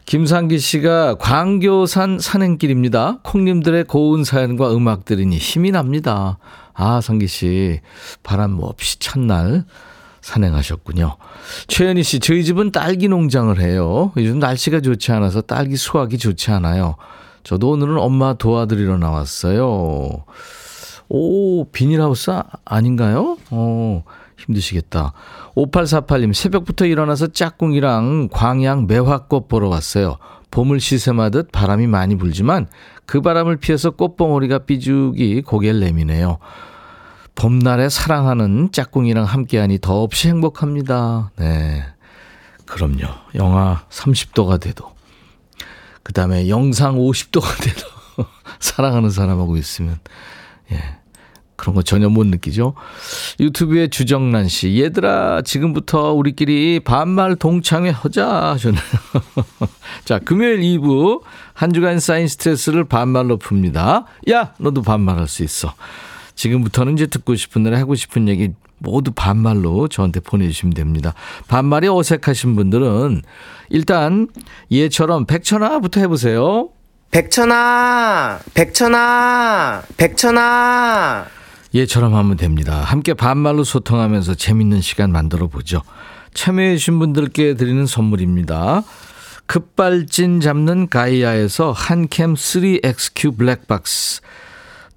[0.05, 3.19] 김상기 씨가 광교산 산행길입니다.
[3.23, 6.38] 콩님들의 고운 사연과 음악 들으니 힘이 납니다.
[6.73, 7.81] 아, 상기 씨.
[8.23, 9.65] 바람 뭐 없이 첫날
[10.21, 11.17] 산행하셨군요.
[11.67, 14.12] 최연희 씨, 저희 집은 딸기 농장을 해요.
[14.17, 16.95] 요즘 날씨가 좋지 않아서 딸기 수확이 좋지 않아요.
[17.43, 20.23] 저도 오늘은 엄마 도와드리러 나왔어요.
[21.10, 23.38] 오, 비닐하우스 아- 아닌가요?
[23.51, 24.03] 어,
[24.38, 25.13] 힘드시겠다.
[25.56, 30.17] 5848님, 새벽부터 일어나서 짝꿍이랑 광양 매화꽃 보러 왔어요.
[30.51, 32.67] 봄을 시샘하듯 바람이 많이 불지만
[33.06, 36.39] 그 바람을 피해서 꽃봉오리가 삐죽이 고개를 내미네요.
[37.38, 41.32] 봄날에 사랑하는 짝꿍이랑 함께하니 더없이 행복합니다.
[41.38, 41.86] 네.
[42.65, 43.08] 그럼요.
[43.36, 44.91] 영하 30도가 돼도.
[46.02, 48.26] 그 다음에 영상 50도가 돼도
[48.60, 50.00] 사랑하는 사람하고 있으면,
[50.71, 50.82] 예.
[51.56, 52.73] 그런 거 전혀 못 느끼죠.
[53.39, 58.82] 유튜브에 주정란 씨, 얘들아, 지금부터 우리끼리 반말 동창회 하자 하셨네요.
[60.06, 61.21] 자, 금요일 2부,
[61.54, 64.06] 한 주간 쌓인 스트레스를 반말로 풉니다.
[64.32, 65.73] 야, 너도 반말할 수 있어.
[66.38, 71.13] 지금부터는 이제 듣고 싶은 노래 하고 싶은 얘기 모두 반말로 저한테 보내주시면 됩니다.
[71.47, 73.23] 반말이 어색하신 분들은
[73.69, 74.28] 일단
[74.71, 76.69] 얘처럼 백천아부터 해보세요.
[77.12, 81.26] 백천아, 백천아, 백천아.
[81.76, 82.82] 얘처럼 하면 됩니다.
[82.82, 85.82] 함께 반말로 소통하면서 재밌는 시간 만들어 보죠.
[86.34, 88.84] 참여해주신 분들께 드리는 선물입니다.
[89.47, 94.21] 급발진 잡는 가이아에서 한캠 3XQ 블랙박스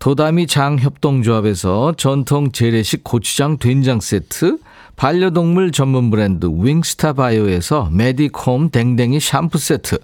[0.01, 4.57] 도다미 장협동조합에서 전통 재래식 고추장 된장 세트
[4.97, 9.99] 반려동물 전문 브랜드 윙스타 바이오에서 메디콤 댕댕이 샴푸 세트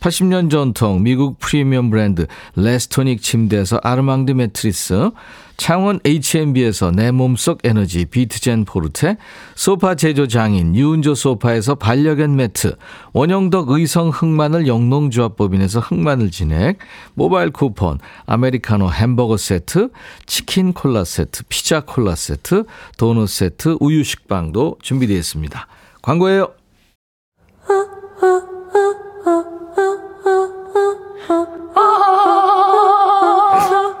[0.00, 2.26] 80년 전통 미국 프리미엄 브랜드
[2.56, 5.10] 레스토닉 침대에서 아르망드 매트리스
[5.56, 9.16] 창원 H&B에서 내 몸속 에너지 비트젠 포르테
[9.54, 12.76] 소파 제조 장인 유운조 소파에서 반려견 매트
[13.12, 16.78] 원형덕 의성 흑마늘 영농조합법인에서 흑마늘 진액
[17.14, 19.90] 모바일 쿠폰 아메리카노 햄버거 세트
[20.26, 22.64] 치킨 콜라 세트 피자 콜라 세트
[22.98, 25.66] 도넛 세트 우유 식빵도 준비되어 있습니다.
[26.02, 26.48] 광고예요.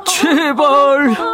[0.04, 1.33] 제발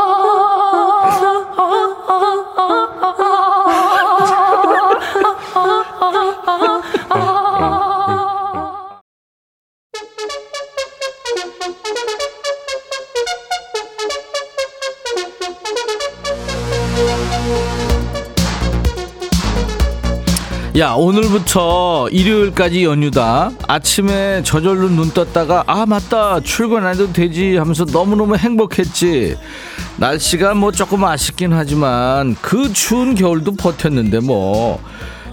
[20.91, 23.51] 야 오늘부터 일요일까지 연휴다.
[23.65, 26.41] 아침에 저절로 눈 떴다가 아 맞다.
[26.41, 29.37] 출근 안 해도 되지 하면서 너무너무 행복했지.
[29.95, 34.81] 날씨가 뭐 조금 아쉽긴 하지만 그 추운 겨울도 버텼는데 뭐.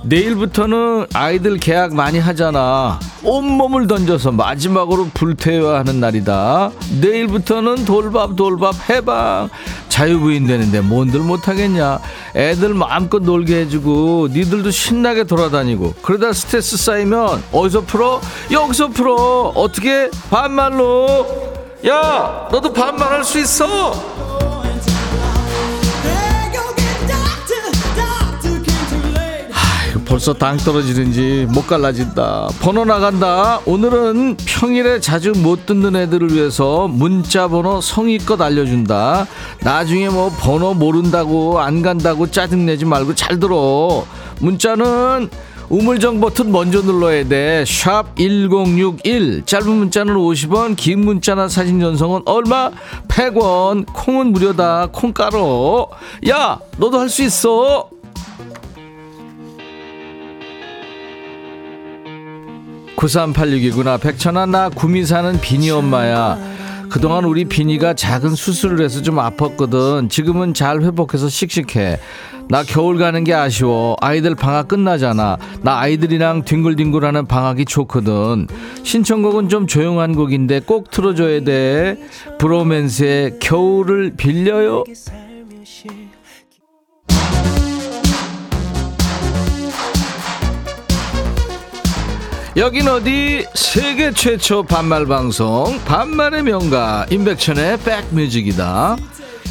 [0.05, 3.01] 내일부터는 아이들 개학 많이 하잖아.
[3.25, 6.71] 온몸을 던져서 마지막으로 불태워야 하는 날이다.
[7.01, 9.49] 내일부터는 돌밥 돌밥 해방
[9.99, 11.99] 자유부인 되는데 뭔들 못하겠냐
[12.37, 18.21] 애들 마음껏 놀게 해주고 니들도 신나게 돌아다니고 그러다 스트레스 쌓이면 어디서 풀어?
[18.53, 20.09] 여기서 풀어 어떻게?
[20.31, 21.27] 반말로
[21.85, 24.18] 야 너도 반말할 수 있어
[30.19, 37.47] 벌써 당 떨어지는지 못 갈라진다 번호 나간다 오늘은 평일에 자주 못 듣는 애들을 위해서 문자
[37.47, 39.29] 번호 성의껏 알려준다
[39.63, 44.05] 나중에 뭐 번호 모른다고 안 간다고 짜증내지 말고 잘 들어
[44.41, 45.31] 문자는
[45.69, 47.63] 우물정 버튼 먼저 눌러야 돼.
[47.67, 49.45] 샵 1061.
[49.45, 52.71] 짧은 문자는 50원, 긴 문자나 사진 전송은 얼마?
[53.09, 53.85] 100원.
[53.93, 54.89] 콩은 무료다.
[54.91, 55.89] 콩 깔어.
[56.31, 57.91] 야, 너도 할 수 있어.
[62.99, 64.01] 9386이구나.
[64.01, 66.39] 백천아, 나 구미 사는 비니 엄마야.
[66.91, 70.11] 그동안 우리 비니가 작은 수술을 해서 좀 아팠거든.
[70.11, 72.01] 지금은 잘 회복해서 씩씩해.
[72.49, 73.95] 나 겨울 가는 게 아쉬워.
[74.01, 75.37] 아이들 방학 끝나잖아.
[75.61, 78.49] 나 아이들이랑 뒹굴뒹굴하는 방학이 좋거든.
[78.83, 81.99] 신청곡은 좀 조용한 곡인데 꼭 틀어줘야 돼.
[82.39, 84.85] 브로맨스의 겨울을 빌려요.
[92.59, 98.97] 여긴 어디 세계 최초 반말 방송 반말의 명가 임백천의 백뮤직이다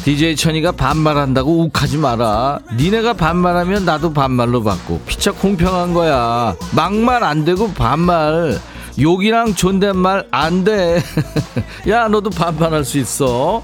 [0.04, 2.60] DJ 천이가 반말한다고 욱하지 마라.
[2.76, 6.54] 니네가 반말하면 나도 반말로 받고 피차 공평한 거야.
[6.74, 8.58] 막말 안 되고 반말.
[9.00, 11.02] 욕이랑 존댓말 안 돼.
[11.88, 13.62] 야 너도 반말할 수 있어.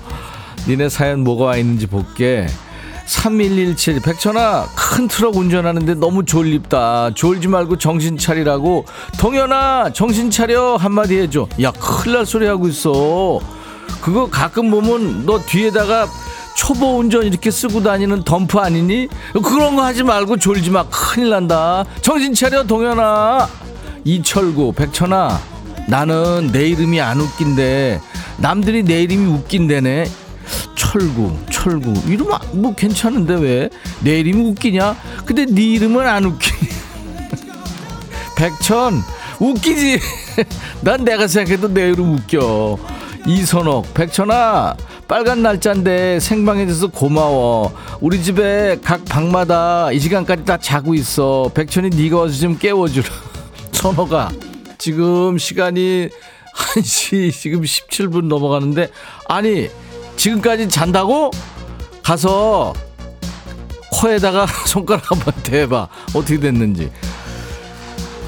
[0.67, 2.47] 니네 사연 뭐가 와 있는지 볼게.
[3.07, 7.11] 3117 백천아 큰 트럭 운전하는데 너무 졸립다.
[7.15, 8.85] 졸지 말고 정신 차리라고.
[9.19, 10.77] 동현아 정신 차려.
[10.77, 11.47] 한마디 해줘.
[11.63, 13.41] 야 큰일 날 소리 하고 있어.
[14.01, 16.07] 그거 가끔 보면 너 뒤에다가
[16.57, 19.09] 초보 운전 이렇게 쓰고 다니는 덤프 아니니?
[19.33, 20.85] 그런 거 하지 말고 졸지 마.
[20.89, 21.85] 큰일 난다.
[22.01, 23.49] 정신 차려 동현아.
[24.05, 25.39] 이철구 백천아.
[25.89, 28.01] 나는 내 이름이 안 웃긴데
[28.39, 30.05] 남들이 내 이름이 웃긴대네
[30.95, 31.93] 철구 철구.
[32.07, 33.69] 이름 아- 뭐 괜찮은데 왜?
[34.05, 34.97] 내 이름이 웃기냐?
[35.27, 36.69] 근데 네 이름은 안 웃기니
[38.39, 39.03] 백천
[39.41, 39.99] 웃기지.
[40.83, 42.79] 난 내가 생각해도 내 이름 웃겨.
[43.27, 44.77] 이선옥 백천아
[45.09, 47.75] 빨간 날짜인데 생방해줘서 고마워.
[48.01, 51.51] 우리 집에 각 방마다 이 시간까지 다 자고 있어.
[51.55, 53.09] 백천이 네가 와서 좀 깨워주라.
[53.73, 54.31] 선호가
[54.79, 56.09] 지금 시간이
[56.55, 58.91] 1시 지금 17분 넘어가는데
[59.29, 59.69] 아니
[60.17, 61.31] 지금까지 잔다고?
[62.03, 62.73] 가서
[63.93, 65.89] 코에다가 손가락 한번 대봐.
[66.15, 66.91] 어떻게 됐는지.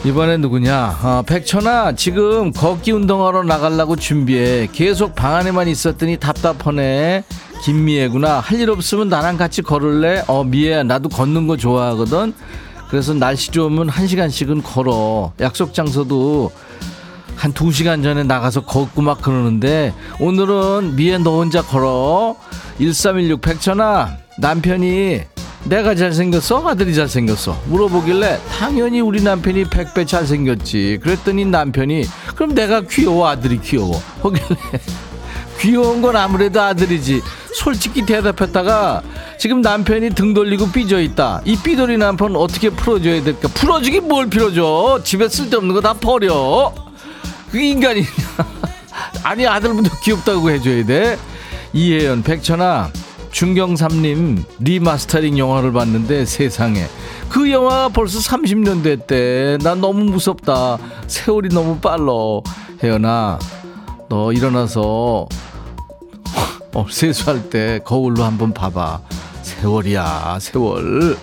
[0.04, 0.98] 이번엔 누구냐?
[1.02, 4.68] 아, 백천아 지금 걷기 운동하러 나가려고 준비해.
[4.72, 7.24] 계속 방 안에만 있었더니 답답하네.
[7.64, 8.38] 김미애구나.
[8.40, 10.22] 할 일 없으면 나랑 같이 걸을래?
[10.28, 12.34] 어 미애야 나도 걷는 거 좋아하거든.
[12.90, 15.32] 그래서 날씨 좋으면 한 시간씩은 걸어.
[15.40, 16.52] 약속 장소도
[17.36, 22.36] 한 두 시간 전에 나가서 걷고 막 그러는데 오늘은 미애 너 혼자 걸어.
[22.78, 25.20] 1316 백천아 남편이
[25.64, 26.66] 내가 잘생겼어?
[26.68, 27.60] 아들이 잘생겼어?
[27.66, 30.98] 물어보길래 당연히 우리 남편이 100배 잘생겼지.
[31.02, 33.28] 그랬더니 남편이 그럼 내가 귀여워?
[33.28, 34.00] 아들이 귀여워?
[34.22, 34.46] 거길래
[35.60, 37.20] 귀여운 건 아무래도 아들이지.
[37.54, 39.02] 솔직히 대답했다가
[39.38, 41.40] 지금 남편이 등 돌리고 삐져 있다.
[41.44, 43.48] 이 삐돌이 남편 어떻게 풀어줘야 될까?
[43.48, 45.00] 풀어주긴 뭘 풀어줘.
[45.04, 46.72] 집에 쓸데없는 거 다 버려
[47.50, 48.06] 그게 인간이냐
[49.22, 51.18] 아니 아들부터 귀엽다고 해줘야 돼.
[51.72, 52.90] 이혜연 백천아
[53.30, 56.86] 중경삼림 리마스터링 영화를 봤는데 세상에.
[57.28, 59.58] 그 영화 벌써 30년 됐대.
[59.62, 60.78] 나 너무 무섭다.
[61.06, 62.06] 세월이 너무 빨라.
[62.82, 63.38] 혜연아
[64.08, 65.28] 너 일어나서
[66.74, 69.00] 어, 세수할 때 거울로 한번 봐봐.
[69.42, 71.16] 세월이야 세월.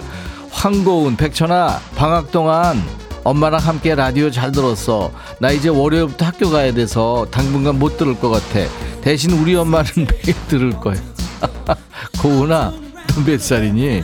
[0.51, 2.81] 황고은 백천아 방학 동안
[3.23, 5.11] 엄마랑 함께 라디오 잘 들었어.
[5.39, 8.67] 나 이제 월요일부터 학교 가야 돼서 당분간 못 들을 것 같아.
[9.01, 10.95] 대신 우리 엄마는 매일 들을 거야.
[12.21, 12.71] 고은아
[13.15, 14.01] 너 몇 살이니?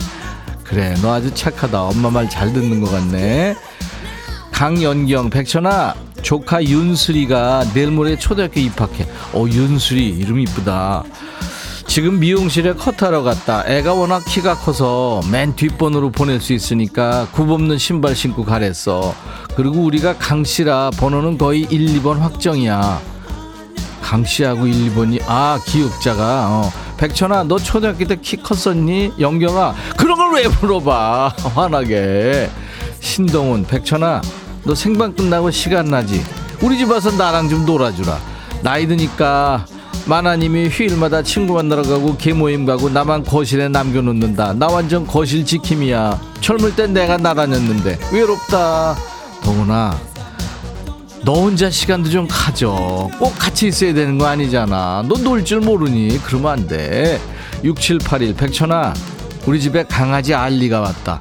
[0.63, 1.81] 그래 너 아주 착하다.
[1.81, 3.55] 엄마 말 잘 듣는 것 같네.
[4.51, 9.05] 강연경 백천아 조카 윤수리가 내일 모레 초등학교 입학해.
[9.33, 11.03] 어 윤수리 이름 이쁘다
[11.89, 13.63] 지금 미용실에 컷하러 갔다.
[13.65, 19.13] 애가 워낙 키가 커서 맨 뒷번호로 보낼 수 있으니까 굽 없는 신발 신고 가랬어.
[19.55, 23.01] 그리고 우리가 강씨라 번호는 거의 1, 2번 확정이야.
[24.03, 26.71] 강씨하고 1, 2번이 아 기억자가 어.
[26.97, 29.13] 백천아 너 초등학교 때 키 컸었니?
[29.19, 31.33] 영경아 그런 걸 왜 물어봐?
[31.55, 32.49] 화나게.
[32.99, 34.21] 신동훈 백천아
[34.63, 36.23] 너 생방 끝나고 시간 나지?
[36.61, 38.19] 우리 집 와서 나랑 좀 놀아주라.
[38.61, 39.65] 나이 드니까
[40.09, 46.75] 마나님이 휴일마다 친구 만나러 가고 개모임 가고 나만 거실에 남겨놓는다 나 완전 거실 지킴이야 젊을
[46.75, 48.95] 땐 내가 나다녔는데 외롭다
[49.43, 49.95] 동훈아
[51.25, 53.09] 너 혼자 시간도 좀 가져.
[53.19, 55.03] 꼭 같이 있어야 되는 거 아니잖아.
[55.05, 56.17] 너 놀 줄 모르니?
[56.23, 57.19] 그러면 안 돼.
[57.61, 58.93] 6781 백천아,
[59.45, 61.19] 우리 집에 강아지 알리가 왔다.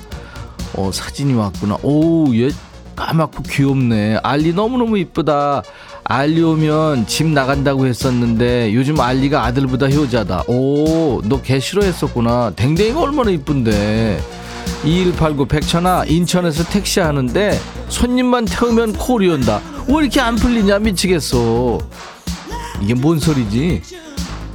[0.74, 1.78] 어, 사진이 왔구나.
[1.82, 2.48] 오, 얘
[2.94, 4.20] 까맣고 귀엽네.
[4.22, 5.62] 알리 너무너무 이쁘다.
[6.10, 10.44] 알리 오면 집 나간다고 했었는데 요즘 알리가 아들보다 효자다.
[10.48, 12.52] 오, 너개 싫어했었구나.
[12.56, 14.18] 댕댕이가 얼마나 이쁜데.
[14.84, 21.78] 2189 백천아 인천에서 택시 하는데 손님만 태우면 콜이 온다 왜 이렇게 안 풀리냐 미치겠어
[22.82, 23.82] 이게 뭔 소리지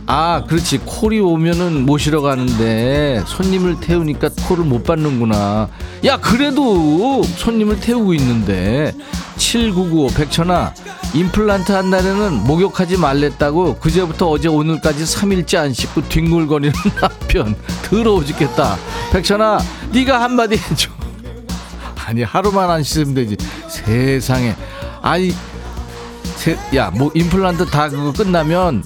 [0.06, 5.68] 아 그렇지 콜이 오면은 모시러 가는데 손님을 태우니까 콜을 못 받는구나
[6.06, 8.93] 야 그래도 손님을 태우고 있는데
[9.38, 10.74] 7995 백천아
[11.14, 17.56] 임플란트 한 날에는 목욕하지 말랬다고 그제부터 어제 오늘까지 3일째 안 씻고 뒹굴거리는 남편.
[17.84, 18.78] 더러워 죽겠다.
[19.12, 19.60] 백천아
[19.92, 20.90] 네가 한마디 해줘.
[22.06, 23.38] 아니 하루만 안 씻으면 되지.
[23.68, 24.56] 세상에.
[25.02, 25.34] 아니
[26.76, 28.84] 야뭐 임플란트 다 그거 끝나면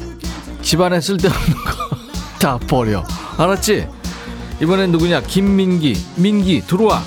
[0.61, 1.95] 집안에 쓸데없는 거
[2.39, 3.03] 다 버려.
[3.37, 3.87] 알았지?
[4.61, 5.21] 이번엔 누구냐?
[5.21, 5.95] 김민기.
[6.15, 7.03] 민기 들어와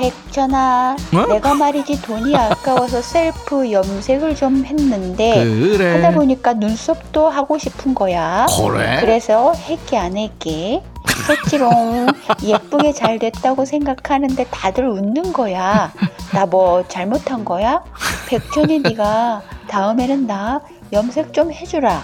[0.00, 1.26] 백천아, 어?
[1.26, 5.96] 내가 말이지 돈이 아까워서 셀프 염색을 좀 했는데 그래.
[5.96, 8.46] 하다 보니까 눈썹도 하고 싶은 거야.
[8.56, 8.96] 그래?
[9.00, 10.82] 그래서 했게 안 했게
[11.28, 12.06] 했지롱
[12.42, 15.92] 예쁘게 잘 됐다고 생각하는데 다들 웃는 거야.
[16.32, 17.82] 나 뭐 잘못한 거야?
[18.28, 22.02] 백천이 네가 다음에는 나 염색 좀 해주라.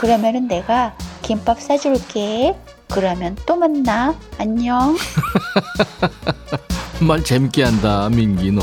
[0.00, 2.56] 그러면은 내가 김밥 싸줄게.
[2.90, 4.14] 그러면 또 만나.
[4.38, 4.96] 안녕.
[7.04, 8.62] 말 재밌게 한다 민기 너.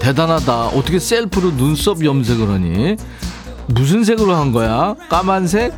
[0.00, 0.68] 대단하다.
[0.68, 2.96] 어떻게 셀프로 눈썹 염색을 하니?
[3.68, 4.94] 무슨 색으로 한 거야?
[5.08, 5.72] 까만색?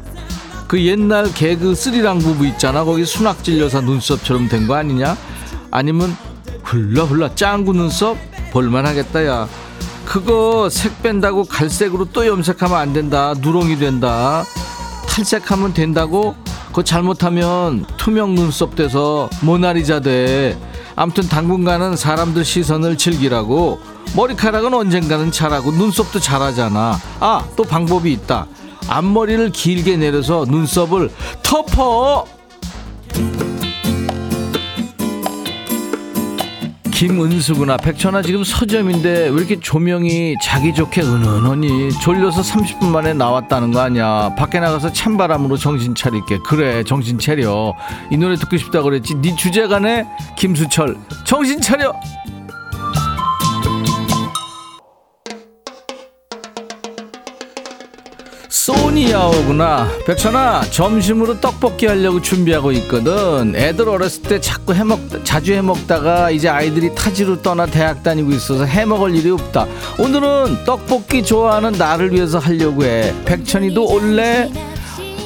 [0.67, 2.85] 그 옛날 개그 스리랑 부부 있잖아.
[2.85, 5.17] 거기 순학질 여사 눈썹처럼 된 거 아니냐?
[5.71, 6.17] 아니면
[6.65, 8.17] 훌라훌라 짱구 눈썹?
[8.53, 9.49] 볼만하겠다 야.
[10.07, 13.35] 그거 색 뺀다고 갈색으로 또 염색하면 안 된다.
[13.39, 14.45] 누렁이 된다.
[15.09, 16.35] 탈색하면 된다고?
[16.69, 20.59] 그거 잘못하면 투명 눈썹 돼서 모나리자 돼
[20.97, 23.81] 아무튼 당분간은 사람들 시선을 즐기라고
[24.17, 27.01] 머리카락은 언젠가는 자라고 눈썹도 자라잖아.
[27.21, 28.47] 아 또 방법이 있다.
[28.89, 31.11] 앞머리를 길게 내려서 눈썹을
[31.43, 32.27] 덮어
[36.95, 41.91] 김은수구나 백천아 지금 서점인데 왜 이렇게 조명이 자기 좋게 은은하니?
[42.01, 44.33] 졸려서 30분 만에 나왔다는 거 아니야?
[44.39, 46.39] 밖에 나가서 찬바람으로 정신 차릴게.
[46.47, 47.75] 그래 정신 차려.
[48.13, 49.17] 이 노래 듣고 싶다 그랬지?
[49.17, 50.07] 네 주제가네?
[50.37, 50.97] 김수철.
[51.25, 51.93] 정신 차려
[58.95, 59.89] 소니야오구나.
[60.07, 63.53] 백천아 점심으로 떡볶이 하려고 준비하고 있거든.
[63.57, 69.17] 애들 어렸을 때 자꾸 해먹 자주 해먹다가 이제 아이들이 타지로 떠나 대학 다니고 있어서 해먹을
[69.17, 69.67] 일이 없다.
[69.99, 73.13] 오늘은 떡볶이 좋아하는 나를 위해서 하려고 해.
[73.25, 74.49] 백천이도 올래?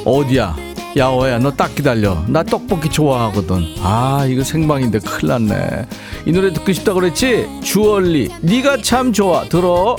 [0.04, 0.56] 어디야?
[0.96, 2.24] 야오야 너 딱 기다려.
[2.26, 3.74] 나 떡볶이 좋아하거든.
[3.82, 5.86] 아 이거 생방인데 큰일 났네.
[6.24, 7.46] 이 노래 듣고 싶다 그랬지?
[7.62, 9.44] 주얼리 네가 참 좋아.
[9.44, 9.96] 들어.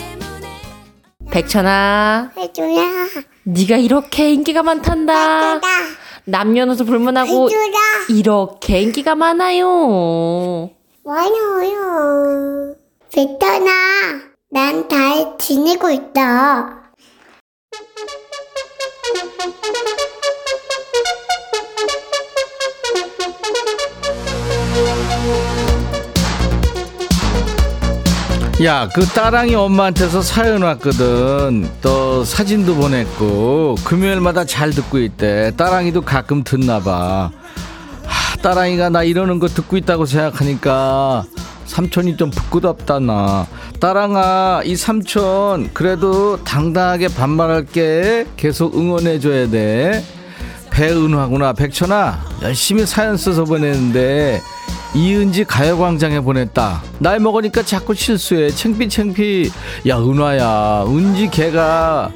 [1.32, 3.08] 백천아, 해줘라
[3.50, 5.60] 네가 이렇게 인기가 많단다.
[6.26, 7.50] 남녀노소 불문하고
[8.10, 10.70] 이렇게 인기가 많아요.
[11.04, 12.76] 많아요
[13.12, 13.72] 베타나
[14.52, 16.92] 난 잘 지내고 있다
[28.64, 31.70] 야, 그 딸랑이 엄마한테서 사연 왔거든.
[31.82, 35.54] 또 사진도 보냈고 금요일마다 잘 듣고 있대.
[35.56, 37.32] 딸랑이도 가끔 듣나 봐.
[38.06, 41.24] 하, 딸랑이가 나 이러는 거 듣고 있다고 생각하니까
[41.68, 43.48] 삼촌이 좀 부끄럽다 나.
[43.80, 48.26] 딸랑아, 이 삼촌 그래도 당당하게 반말할게.
[48.36, 50.04] 계속 응원해 줘야 돼.
[50.70, 51.54] 배은화구나.
[51.54, 54.42] 백천아, 열심히 사연 써서 보냈는데
[54.94, 56.82] 이은지 가요광장에 보냈다.
[57.00, 58.50] 나이 먹으니까 자꾸 실수해.
[58.50, 59.52] 챙피 챙피.
[59.88, 62.10] 야 은화야, 은지 걔가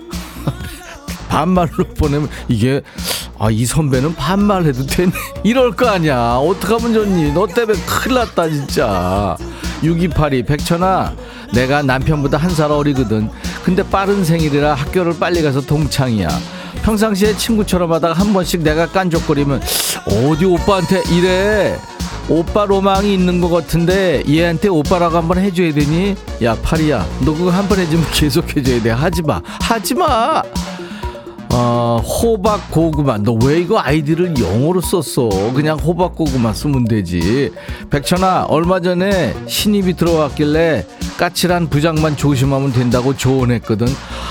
[1.29, 2.81] 반말로 보내면 이게
[3.39, 5.11] 아 이 선배는 반말해도 되네
[5.43, 6.35] 이럴 거 아니야.
[6.35, 7.33] 어떡하면 좋니?
[7.33, 9.37] 너 때문에 큰일 났다 진짜.
[9.83, 11.13] 6282 백천아
[11.53, 13.29] 내가 남편보다 한 살 어리거든.
[13.63, 16.27] 근데 빠른 생일이라 학교를 빨리 가서 동창이야.
[16.83, 19.61] 평상시에 친구처럼 하다가 한 번씩 내가 깐족거리면
[20.07, 21.77] 어디 오빠한테 이래
[22.29, 26.15] 오빠 로망이 있는 것 같은데 얘한테 오빠라고 한번 해줘야 되니?
[26.41, 27.05] 야 파리야.
[27.25, 28.89] 너 그거 한 번 해주면 계속 해줘야 돼.
[28.91, 29.41] 하지마.
[29.45, 30.41] 하지마
[31.55, 33.17] 어, 호박 고구마.
[33.19, 35.29] 너 왜 이거 아이디를 영어로 썼어?
[35.53, 37.51] 그냥 호박 고구마 쓰면 되지.
[37.91, 40.85] 백천아 얼마 전에 신입이 들어왔길래
[41.17, 43.87] 까칠한 부장만 조심하면 된다고 조언했거든.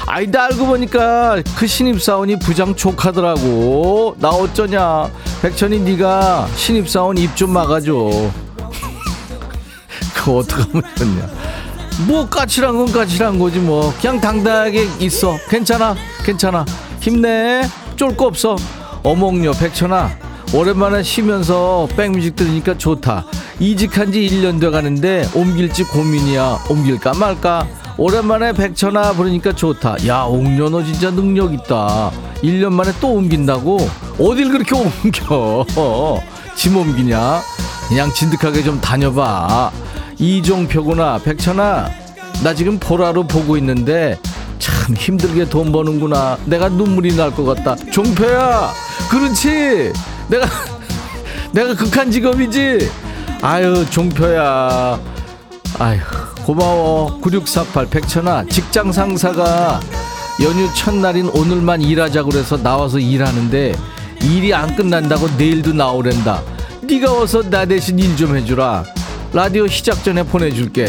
[0.06, 4.16] 아이다 알고 보니까 그 신입사원이 부장 조카더라고.
[4.18, 5.08] 나 어쩌냐?
[5.42, 7.92] 백천이 네가 신입사원 입 좀 막아줘.
[10.14, 11.28] 그거 어떡하면 좋냐?
[12.06, 13.92] 뭐 까칠한 건 까칠한 거지 뭐.
[14.00, 15.36] 그냥 당당하게 있어.
[15.48, 15.94] 괜찮아?
[16.24, 16.64] 괜찮아
[17.02, 17.62] 힘내.
[17.96, 18.56] 쫄 거 없어.
[19.02, 20.10] 어몽여 백천아.
[20.54, 23.24] 오랜만에 쉬면서 백뮤직 들으니까 좋다.
[23.58, 26.58] 이직한 지 1년 돼 가는데 옮길지 고민이야.
[26.70, 27.66] 옮길까 말까.
[27.98, 30.06] 오랜만에 백천아 부르니까 좋다.
[30.06, 32.12] 야 옥녀 너 진짜 능력 있다.
[32.42, 33.78] 1년 만에 또 옮긴다고?
[34.20, 35.66] 어딜 그렇게 옮겨?
[36.54, 37.40] 짐 옮기냐?
[37.88, 39.72] 그냥 진득하게 좀 다녀봐.
[40.18, 41.18] 이종표구나.
[41.18, 41.90] 백천아
[42.44, 44.18] 나 지금 보라로 보고 있는데
[44.62, 46.38] 참 힘들게 돈 버는구나.
[46.44, 47.74] 내가 눈물이 날 것 같다.
[47.90, 48.70] 종표야!
[49.10, 49.92] 그렇지!
[50.28, 50.46] 내가
[51.50, 52.88] 내가 극한 직업이지?
[53.42, 55.00] 아유 종표야.
[55.80, 55.98] 아유
[56.44, 57.18] 고마워.
[57.20, 59.80] 9648 백천아 직장 상사가
[60.42, 63.74] 연휴 첫날인 오늘만 일하자고 그래서 나와서 일하는데
[64.22, 66.40] 일이 안 끝난다고 내일도 나오랜다.
[66.82, 68.84] 네가 와서 나 대신 일 좀 해주라.
[69.32, 70.86] 라디오 시작 전에 보내줄게.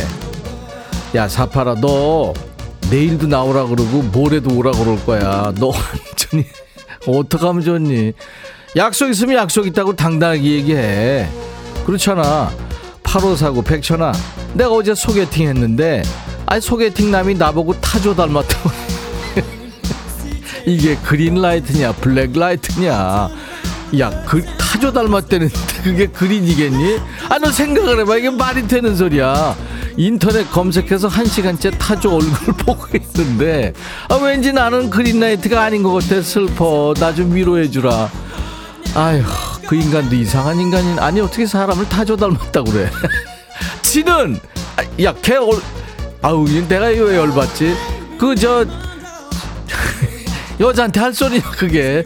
[1.16, 2.34] 야, 사파라, 너
[2.94, 5.52] 내일도 나오라 그러고 모레도 오라 그럴 거야.
[5.58, 6.46] 너 완전히
[7.08, 8.14] 어떡하면 좋니?
[8.76, 11.28] 약속 있으면 약속 있다고 당당하게 얘기해.
[11.88, 12.52] 그렇잖아.
[13.02, 14.12] 8549 백천아,
[14.54, 16.04] 내가 어제 소개팅 했는데,
[16.46, 18.70] 아니, 소개팅 남이 나보고 타조 닮았다고.
[20.68, 23.30] 이게 그린라이트냐, 블랙라이트냐.
[24.00, 27.00] 야, 그, 타조 닮았다는데 그게 그린이겠니?
[27.30, 28.18] 아, 너 생각을 해봐.
[28.18, 29.56] 이게 말이 되는 소리야.
[29.98, 33.74] 인터넷 검색해서 한 시간째 타조 얼굴 보고 있는데,
[34.10, 36.22] 아, 왠지 나는 그린라이트가 아닌 것 같아.
[36.22, 36.94] 슬퍼.
[36.98, 38.10] 나 좀 위로해주라.
[38.96, 39.24] 아휴,
[39.68, 42.90] 그 인간도 이상한 인간이 아니, 어떻게 사람을 타조 닮았다고 그래.
[43.84, 44.40] 지는,
[44.78, 45.60] 아, 야, 걔 얼,
[46.22, 47.76] 아우, 내가 왜 열받지?
[48.18, 48.66] 그, 저,
[50.60, 52.04] 여자한테 할 소리야, 그게.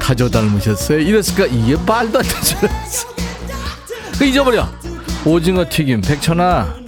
[0.00, 0.98] 타조 닮으셨어요?
[0.98, 1.46] 이랬을까?
[1.46, 3.08] 이게 말도 안 소리였어.
[4.18, 4.68] 그 잊어버려.
[5.24, 6.83] 오징어 튀김, 백천아.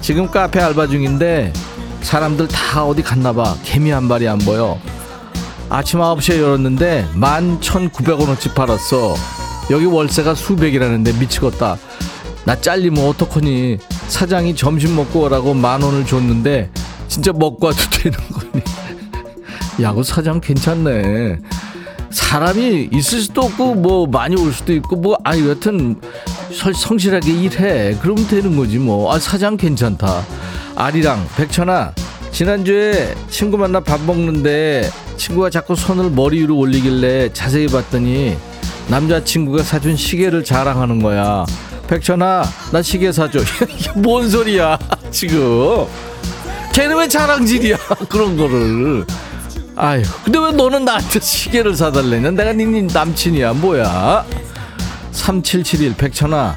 [0.00, 1.52] 지금 카페 알바 중인데
[2.02, 3.56] 사람들 다 어디 갔나봐.
[3.62, 4.78] 개미 한 마리 안 보여.
[5.68, 9.14] 아침 9시에 열었는데 11,900원어치 팔았어.
[9.70, 11.76] 여기 월세가 수백이라는데 미치겠다.
[12.44, 13.78] 나 잘리면 어떡하니.
[14.08, 16.70] 사장이 점심 먹고 오라고 만 원을 줬는데
[17.06, 18.62] 진짜 먹고 와도 되는 거니.
[19.82, 21.38] 야구 사장 괜찮네.
[22.10, 27.96] 사람이 있을 수도 없고 뭐 많이 올 수도 있고 뭐 아니 여튼 설- 성실하게 일해.
[28.00, 29.12] 그러면 되는 거지 뭐.
[29.14, 30.24] 아 사장 괜찮다.
[30.76, 31.92] 아리랑 백천아
[32.32, 38.36] 지난주에 친구 만나 밥 먹는데 친구가 자꾸 손을 머리 위로 올리길래 자세히 봤더니
[38.88, 41.44] 남자친구가 사준 시계를 자랑하는 거야.
[41.88, 43.40] 백천아 나 시계 사줘.
[43.40, 44.78] 이게 뭔 소리야
[45.10, 45.86] 지금?
[46.72, 47.76] 걔는 왜 자랑질이야
[48.08, 49.04] 그런 거를.
[49.76, 52.32] 아유, 근데 왜 너는 나한테 시계를 사달래냐?
[52.32, 54.24] 내가 네 남친이야, 뭐야?
[55.12, 56.56] 3771 백천아,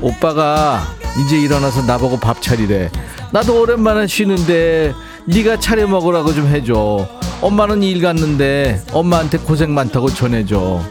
[0.00, 0.82] 오빠가
[1.24, 2.90] 이제 일어나서 나보고 밥 차리래.
[3.32, 4.92] 나도 오랜만에 쉬는데
[5.26, 7.08] 네가 차려 먹으라고 좀 해줘.
[7.40, 10.82] 엄마는 일 갔는데 엄마한테 고생 많다고 전해줘.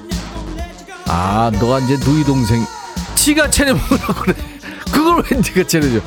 [1.07, 2.66] 아, 너가 이제 누이 동생.
[3.16, 4.34] 지가 차려 먹으라고 그래.
[4.91, 5.99] 그걸 왜 네가 차려줘?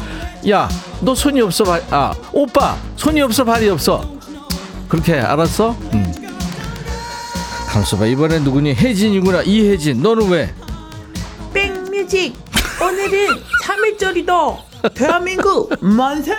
[0.50, 0.68] 야,
[1.00, 1.82] 너 손이 없어 발.
[1.90, 4.04] 아, 오빠 손이 없어 발이 없어.
[4.88, 5.76] 그렇게 알았어?
[5.94, 6.12] 응.
[7.68, 8.74] 가만있어 봐 이번엔 누구니?
[8.74, 10.54] 혜진이구나 이혜진 너는 왜?
[12.14, 12.32] 백뮤직
[12.80, 16.32] 오늘은 3일절이다 대한민국 만세!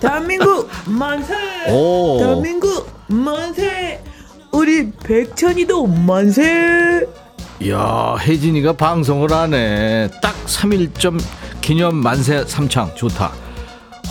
[0.00, 1.34] 대한민국 만세!
[1.70, 2.18] 오.
[2.18, 4.02] 대한민국 만세!
[4.50, 7.06] 우리 백천이도 만세!
[7.60, 10.10] 이야 혜진이가 방송을 하네.
[10.20, 11.22] 딱 3일점
[11.60, 12.92] 기념 만세 삼창.
[12.96, 13.32] 좋다.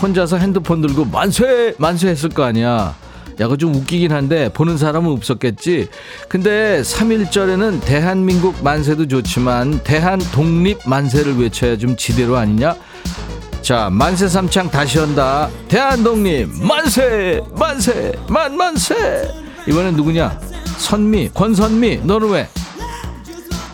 [0.01, 2.95] 혼자서 핸드폰 들고 만세 만세 했을 거 아니야
[3.39, 5.87] 야 그거 좀 웃기긴 한데 보는 사람은 없었겠지
[6.29, 12.75] 근데 3일절에는 대한민국 만세도 좋지만 대한 독립 만세를 외쳐야 좀 지대로 아니냐
[13.61, 19.29] 자 만세 삼창 다시 한다 대한 독립 만세 만세 만 만세
[19.67, 20.39] 이번엔 누구냐
[20.77, 22.47] 선미 권선미 너는 왜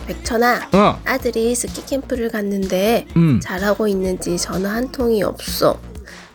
[0.07, 0.99] 백천아, 어.
[1.05, 3.39] 아들이 스키 캠프를 갔는데 음.
[3.41, 5.79] 잘하고 있는지 전화 한 통이 없어.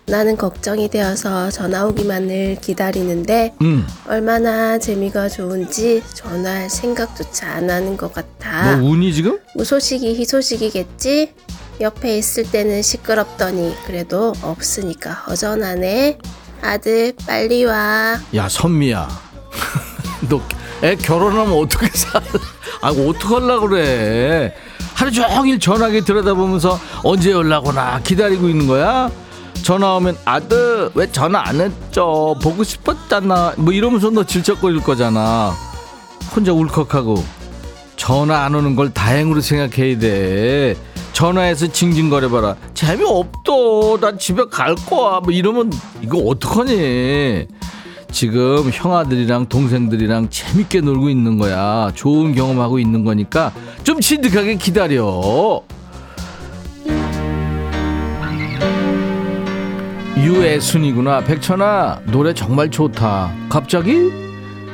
[0.08, 3.84] 나는 걱정이 되어서 전화 오기만을 기다리는데 음.
[4.06, 8.76] 얼마나 재미가 좋은지 전화할 생각조차 안 하는 것 같아.
[8.76, 9.38] 뭐 운이 지금?
[9.54, 11.32] 무소식이 희소식이겠지?
[11.80, 16.18] 옆에 있을 때는 시끄럽더니 그래도 없으니까 허전하네.
[16.62, 18.18] 아들 빨리 와.
[18.34, 19.08] 야 선미야
[20.30, 20.40] 너
[20.82, 22.22] 애 결혼하면 어떻게 살?
[22.82, 24.54] 아 어떡하려고 그래
[24.94, 29.10] 하루 종일 전화기 들여다보면서 언제 연락 오나 기다리고 있는 거야?
[29.66, 32.36] 전화 오면 아들 왜 전화 안 했죠?
[32.40, 33.54] 보고 싶었잖아.
[33.56, 35.52] 뭐 이러면서 너 질척거릴 거잖아.
[36.36, 37.16] 혼자 울컥하고.
[37.96, 40.76] 전화 안 오는 걸 다행으로 생각해야 돼.
[41.12, 42.54] 전화해서 징징거려봐라.
[42.74, 43.98] 재미없어.
[44.00, 45.18] 난 집에 갈 거야.
[45.18, 47.48] 뭐 이러면 이거 어떡하니?
[48.12, 51.90] 지금 형아들이랑 동생들이랑 재밌게 놀고 있는 거야.
[51.96, 53.52] 좋은 경험하고 있는 거니까
[53.82, 55.60] 좀 진득하게 기다려
[60.26, 61.20] 유애순이구나.
[61.20, 63.32] 백천아 노래 정말 좋다.
[63.48, 64.10] 갑자기?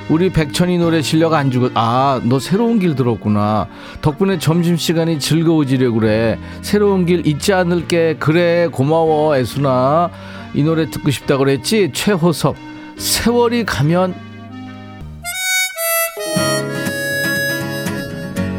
[0.08, 3.68] 우리 백천이 노래 실력 안 주고 아너 새로운 길 들었구나.
[4.00, 6.38] 덕분에 점심시간이 즐거워지려 그래.
[6.62, 8.16] 새로운 길 잊지 않을게.
[8.18, 10.08] 그래 고마워 애순아.
[10.54, 11.90] 이 노래 듣고 싶다 그랬지?
[11.92, 12.56] 최호섭.
[12.96, 14.14] 세월이 가면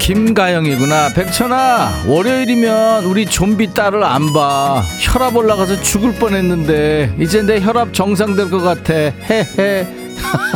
[0.03, 1.13] 김가영이구나.
[1.13, 4.83] 백천아 월요일이면 우리 좀비 딸을 안 봐.
[4.99, 8.93] 혈압 올라가서 죽을 뻔했는데 이제 내 혈압 정상될 것 같아.
[8.93, 9.87] 헤헤.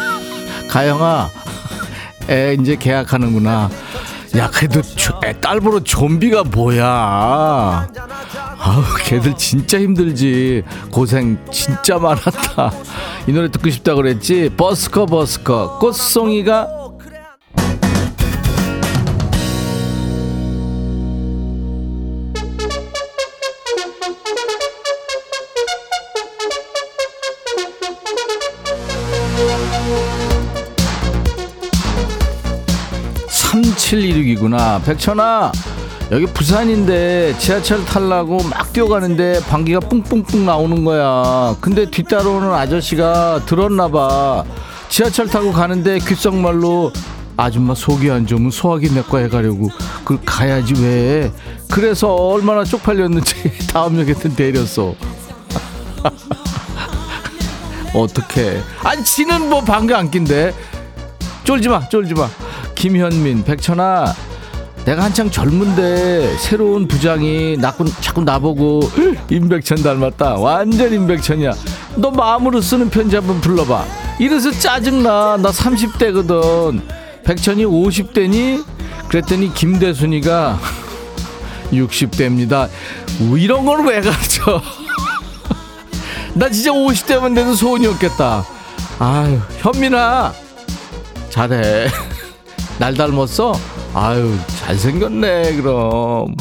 [0.68, 1.30] 가영아
[2.30, 3.70] 애 이제 계약하는구나.
[4.36, 4.82] 야 그래도
[5.40, 7.88] 딸 보러 좀비가 뭐야?
[8.60, 10.64] 아우, 걔들 진짜 힘들지.
[10.92, 12.74] 고생 진짜 많았다.
[13.28, 14.52] 이 노래 듣고 싶다 그랬지.
[14.58, 15.80] 버스커 버스커.
[15.80, 16.77] 꽃송이가
[34.80, 35.52] 백천아
[36.12, 41.54] 여기 부산인데 지하철 타려고 막 뛰어가는데 방귀가 뿡뿡뿡 나오는 거야.
[41.60, 44.46] 근데 뒤따라오는 아저씨가 들었나 봐.
[44.88, 46.94] 지하철 타고 가는데 귓속말로
[47.36, 49.70] 아줌마 속이 안 좋으면 소화기 내과 에 가려고.
[50.06, 51.30] 그 가야지 왜?
[51.70, 54.96] 그래서 얼마나 쪽팔렸는지 다음 역에든 내렸어
[57.94, 58.62] 어떡해.
[58.84, 60.54] 아니 지는 뭐 방귀 안 낀대.
[61.44, 62.30] 쫄지마 쫄지마.
[62.76, 64.16] 김현민 백천아
[64.88, 68.80] 내가 한창 젊은데 새로운 부장이 나꾸, 자꾸 나보고
[69.30, 70.36] 임백천 닮았다.
[70.36, 71.52] 완전 임백천이야.
[71.98, 73.84] 너 마음으로 쓰는 편지 한번 불러봐.
[74.18, 75.40] 이래서 짜증나.
[75.42, 76.82] 나 30대거든.
[77.26, 78.64] 백천이 50대니?
[79.10, 80.58] 그랬더니 김대순이가
[81.74, 82.70] 60대입니다.
[83.38, 84.62] 이런 걸 왜 가르쳐?
[86.34, 88.46] 나 진짜 50대면 돼도 소원이 없겠다.
[89.00, 90.32] 아유 현민아.
[91.30, 91.90] 잘해.
[92.80, 93.54] 날 닮았어?
[93.94, 94.34] 아유
[94.68, 96.36] 잘생겼네 그럼.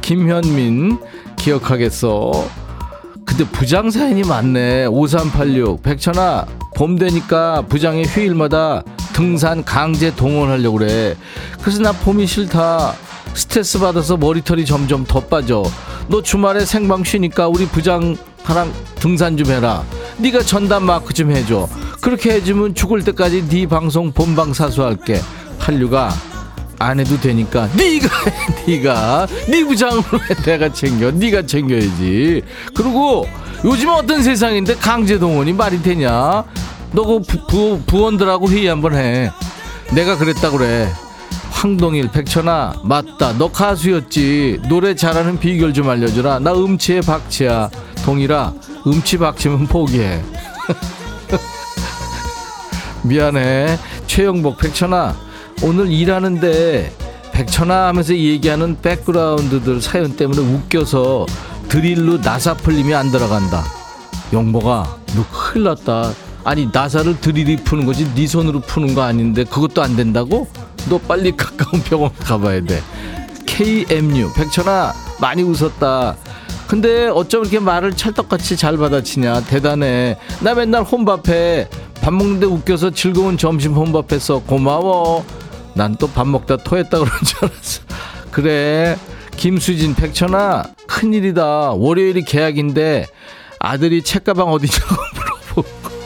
[0.00, 0.98] 김현민
[1.36, 2.48] 기억하겠어?
[3.26, 4.86] 근데 부장 사연이 많네.
[4.86, 11.16] 5386 백천아 봄 되니까 부장의 휴일마다 등산 강제 동원하려고 그래.
[11.60, 12.94] 그래서 나 봄이 싫다.
[13.34, 15.62] 스트레스 받아서 머리털이 점점 더 빠져.
[16.08, 19.84] 너 주말에 생방 쉬니까 우리 부장 하랑 등산 좀 해라.
[20.16, 21.68] 네가 전담 마크 좀 해줘.
[22.00, 25.20] 그렇게 해주면 죽을 때까지 네 방송 본방 사수할게.
[25.58, 26.10] 한류가
[26.78, 28.08] 안 해도 되니까 네가
[28.66, 29.26] 해 네가.
[29.48, 31.10] 네 부장으로 해 내가 챙겨.
[31.10, 32.42] 네가 챙겨야지.
[32.74, 33.26] 그리고
[33.64, 36.44] 요즘 어떤 세상인데 강제 동원이 말이 되냐?
[36.92, 39.30] 너그 부, 부 원들하고 회의 한번 해.
[39.92, 40.88] 내가 그랬다 그래.
[41.50, 43.32] 황동일 백천아 맞다.
[43.38, 44.60] 너 가수였지.
[44.68, 46.40] 노래 잘하는 비결 좀 알려주라.
[46.40, 47.70] 나 음치의 박치야.
[48.04, 48.52] 동일아
[48.86, 50.22] 음치 박치면 포기해.
[53.04, 53.78] 미안해.
[54.06, 55.25] 최영복 백천아
[55.62, 56.92] 오늘 일하는데
[57.32, 61.26] 백천아 하면서 얘기하는 백그라운드들 사연 때문에 웃겨서
[61.68, 63.64] 드릴로 나사 풀림이 안 들어간다.
[64.32, 66.12] 영복아 너 큰일 났다.
[66.44, 68.12] 아니 나사를 드릴이 푸는 거지?
[68.14, 70.46] 네 손으로 푸는 거 아닌데 그것도 안 된다고?
[70.88, 72.80] 너 빨리 가까운 병원 가봐야 돼.
[73.46, 76.16] KMU 백천아 많이 웃었다.
[76.68, 79.42] 근데 어쩜 이렇게 말을 찰떡같이 잘 받아치냐?
[79.42, 80.16] 대단해.
[80.40, 81.68] 나 맨날 혼밥해.
[82.00, 85.24] 밥 먹는데 웃겨서 즐거운 점심 혼밥했어 고마워
[85.76, 87.82] 난 또 밥 먹다 토했다 그런 줄 알았어.
[88.30, 88.96] 그래
[89.36, 91.72] 김수진 백천아 큰일이다.
[91.72, 93.06] 월요일이 계약인데
[93.60, 94.94] 아들이 책가방 어디냐고
[95.54, 95.96] 물어보고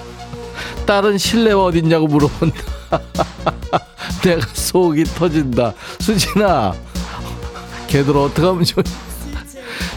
[0.86, 2.56] 딸은 실내화 어딨냐고 물어본다.
[4.24, 5.72] 내가 속이 터진다.
[6.00, 6.74] 수진아
[7.86, 8.82] 걔들 어떡하면 좋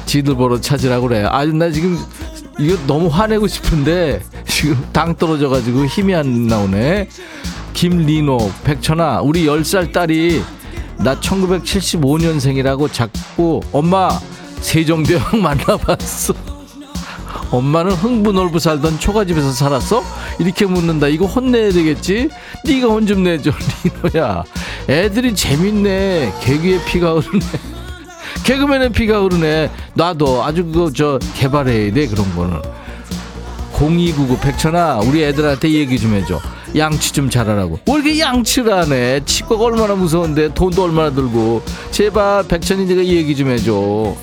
[0.06, 1.26] 지들 보러 찾으라고 그래.
[1.28, 1.98] 아주 나 지금
[2.60, 7.10] 이거 너무 화내고 싶은데 지금 당 떨어져가지고 힘이 안 나오네
[7.74, 10.42] 김리노 백천아 우리 10살 딸이
[10.98, 14.10] 나 1975년생이라고 자꾸 엄마
[14.62, 16.34] 세종대왕 만나봤어.
[17.52, 20.04] 엄마는 흥부놀부 살던 초가집에서 살았어?
[20.40, 21.08] 이렇게 묻는다.
[21.08, 22.30] 이거 혼내야 되겠지?
[22.66, 23.52] 네가 혼 좀 내줘
[24.14, 24.44] 리노야.
[24.90, 26.34] 애들이 재밌네.
[26.42, 27.46] 개그의 피가 흐르네.
[28.46, 29.70] 개그맨의 피가 흐르네.
[29.94, 32.60] 나도 아주 그거 저 개발해야 돼 그런 거는.
[33.74, 36.40] 0299 백천아 우리 애들한테 얘기 좀 해줘
[36.76, 37.80] 양치 좀 잘하라고.
[37.88, 41.62] 왜 이렇게 양치를 하네 치과가 얼마나 무서운데 돈도 얼마나 들고.
[41.92, 44.16] 제발 백천이 네가 얘기 좀 해줘.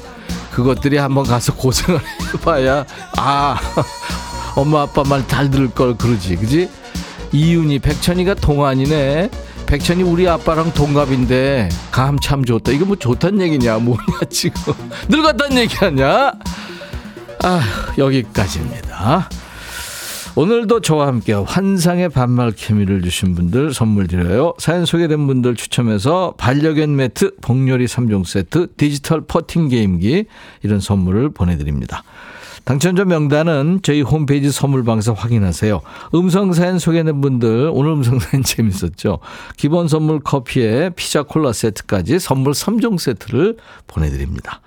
[0.53, 2.01] 그것들이 한번 가서 고생을
[2.35, 2.85] 해봐야
[3.17, 3.57] 아
[4.57, 6.37] 엄마 아빠 말 잘 들을 걸 그러지.
[6.37, 6.69] 그지?
[7.33, 9.31] 이윤이 백천이가 동안이네.
[9.67, 12.73] 백천이 우리 아빠랑 동갑인데 감 참 좋다.
[12.73, 13.79] 이거 뭐 좋단 얘기냐?
[13.79, 14.73] 뭐냐 지금.
[15.09, 16.33] 늙었단 얘기 아냐?
[17.43, 17.61] 아
[17.97, 19.29] 여기까지입니다
[20.37, 24.55] 오늘도 저와 함께 환상의 반말 케미를 주신 분들 선물 드려요.
[24.59, 30.27] 사연 소개된 분들 추첨해서 반려견 매트, 복요리 3종 세트, 디지털 퍼팅 게임기
[30.63, 32.05] 이런 선물을 보내드립니다.
[32.65, 35.81] 당첨자 명단은 저희 홈페이지 선물방에서 확인하세요.
[36.15, 39.19] 음성사연 소개된 분들 오늘 음성사연 재밌었죠.
[39.57, 43.57] 기본 선물 커피에 피자 콜라 세트까지 선물 3종 세트를
[43.89, 44.61] 보내드립니다.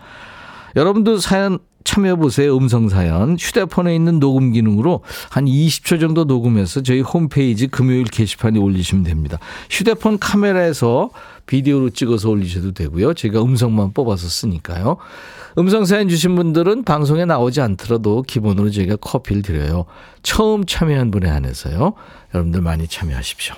[0.75, 2.55] 여러분도 사연 참여해보세요.
[2.55, 3.37] 음성사연.
[3.39, 9.37] 휴대폰에 있는 녹음 기능으로 한 20초 정도 녹음해서 저희 홈페이지 금요일 게시판에 올리시면 됩니다.
[9.69, 11.09] 휴대폰 카메라에서
[11.45, 13.13] 비디오로 찍어서 올리셔도 되고요.
[13.13, 14.97] 제가 음성만 뽑아서 쓰니까요.
[15.57, 19.85] 음성사연 주신 분들은 방송에 나오지 않더라도 기본으로 저희가 커피를 드려요.
[20.23, 21.93] 처음 참여한 분에 한해서요.
[22.33, 23.55] 여러분들 많이 참여하십시오.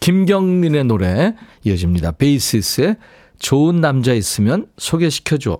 [0.00, 1.34] 김경민의 노래
[1.64, 2.12] 이어집니다.
[2.12, 2.96] 베이시스의
[3.38, 5.58] 좋은 남자 있으면 소개시켜줘.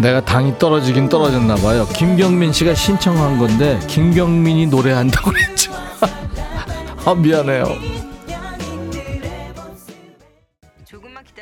[0.00, 1.86] 내가 당이 떨어지긴 떨어졌나 봐요.
[1.94, 5.72] 김경민 씨가 신청한 건데 김경민이 노래한다고 그랬죠.
[7.04, 7.64] 아 미안해요.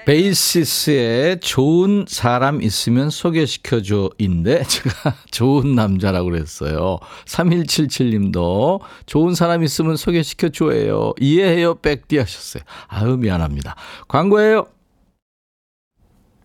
[0.07, 7.00] 베이시스의 좋은 사람 있으면 소개시켜줘인데 제가 좋은 남자라고 그랬어요.
[7.24, 11.14] 3177님도 좋은 사람 있으면 소개시켜줘예요.
[11.20, 12.62] 이해해요 백디 하셨어요.
[12.86, 13.74] 아유 미안합니다.
[14.07, 14.68] 광고예요.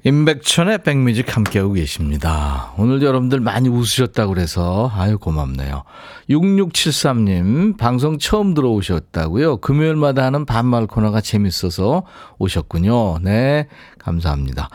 [0.03, 2.73] 임백천의 백뮤직 함께하고 계십니다.
[2.77, 5.83] 오늘 여러분들 많이 웃으셨다고 그래서 아유 고맙네요.
[6.29, 9.57] 6673님 방송 처음 들어오셨다고요.
[9.57, 12.03] 금요일마다 하는 반말 코너가 재밌어서
[12.39, 13.19] 오셨군요.
[13.19, 13.67] 네
[13.99, 14.69] 감사합니다.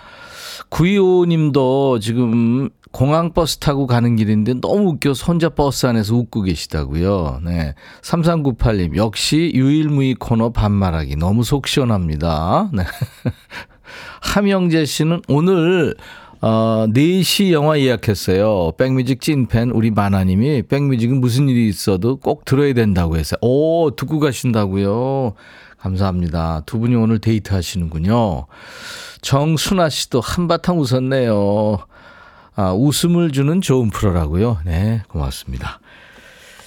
[0.71, 7.41] 925님도 지금 공항 버스 타고 가는 길인데 너무 웃겨서 혼자 버스 안에서 웃고 계시다고요.
[7.45, 7.75] 네.
[8.03, 12.71] 3398님 역시 유일무이 코너 반말하기 너무 속 시원합니다.
[12.73, 12.85] 네.
[14.21, 15.95] 함영재 씨는 오늘
[16.41, 18.73] 어, 4시 영화 예약했어요.
[18.77, 23.39] 백뮤직 찐팬 우리 마나님이 백뮤직은 무슨 일이 있어도 꼭 들어야 된다고 했어요.
[23.41, 25.35] 오, 듣고 가신다고요.
[25.79, 26.63] 감사합니다.
[26.67, 28.47] 두 분이 오늘 데이트 하시는군요.
[29.23, 31.79] 정순아 씨도 한바탕 웃었네요.
[32.55, 34.59] 아, 웃음을 주는 좋은 프로라고요.
[34.65, 35.81] 네, 고맙습니다.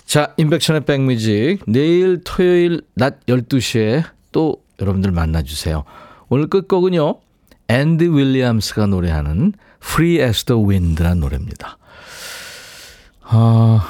[0.05, 5.83] 자, 인백션의 백뮤직 내일 토요일 낮 12시에 또 여러분들 만나주세요.
[6.29, 7.19] 오늘 끝곡은요.
[7.67, 9.53] 앤디 윌리엄스가 노래하는
[9.83, 11.77] Free as the Wind라는 노래입니다.
[13.21, 13.87] 아,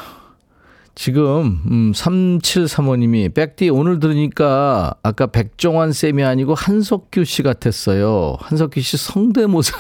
[0.96, 8.36] 지금 음, 3735님이 백디 오늘 들으니까 아까 백종환 쌤이 아니고 한석규 씨 같았어요.
[8.42, 9.78] 한석규 씨 성대모사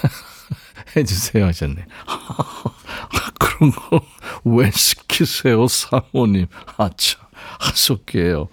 [0.95, 1.85] 해주세요 하셨네.
[3.39, 4.01] 그런 거
[4.43, 6.47] 왜 시키세요 사모님.
[6.77, 7.19] 아차
[7.59, 8.47] 한석규예요.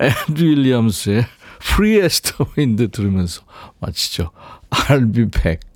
[0.00, 1.24] 앤디 윌리엄스의
[1.60, 3.42] Free as the Wind 들으면서
[3.80, 4.30] 마치죠.
[4.70, 5.67] I'll be back.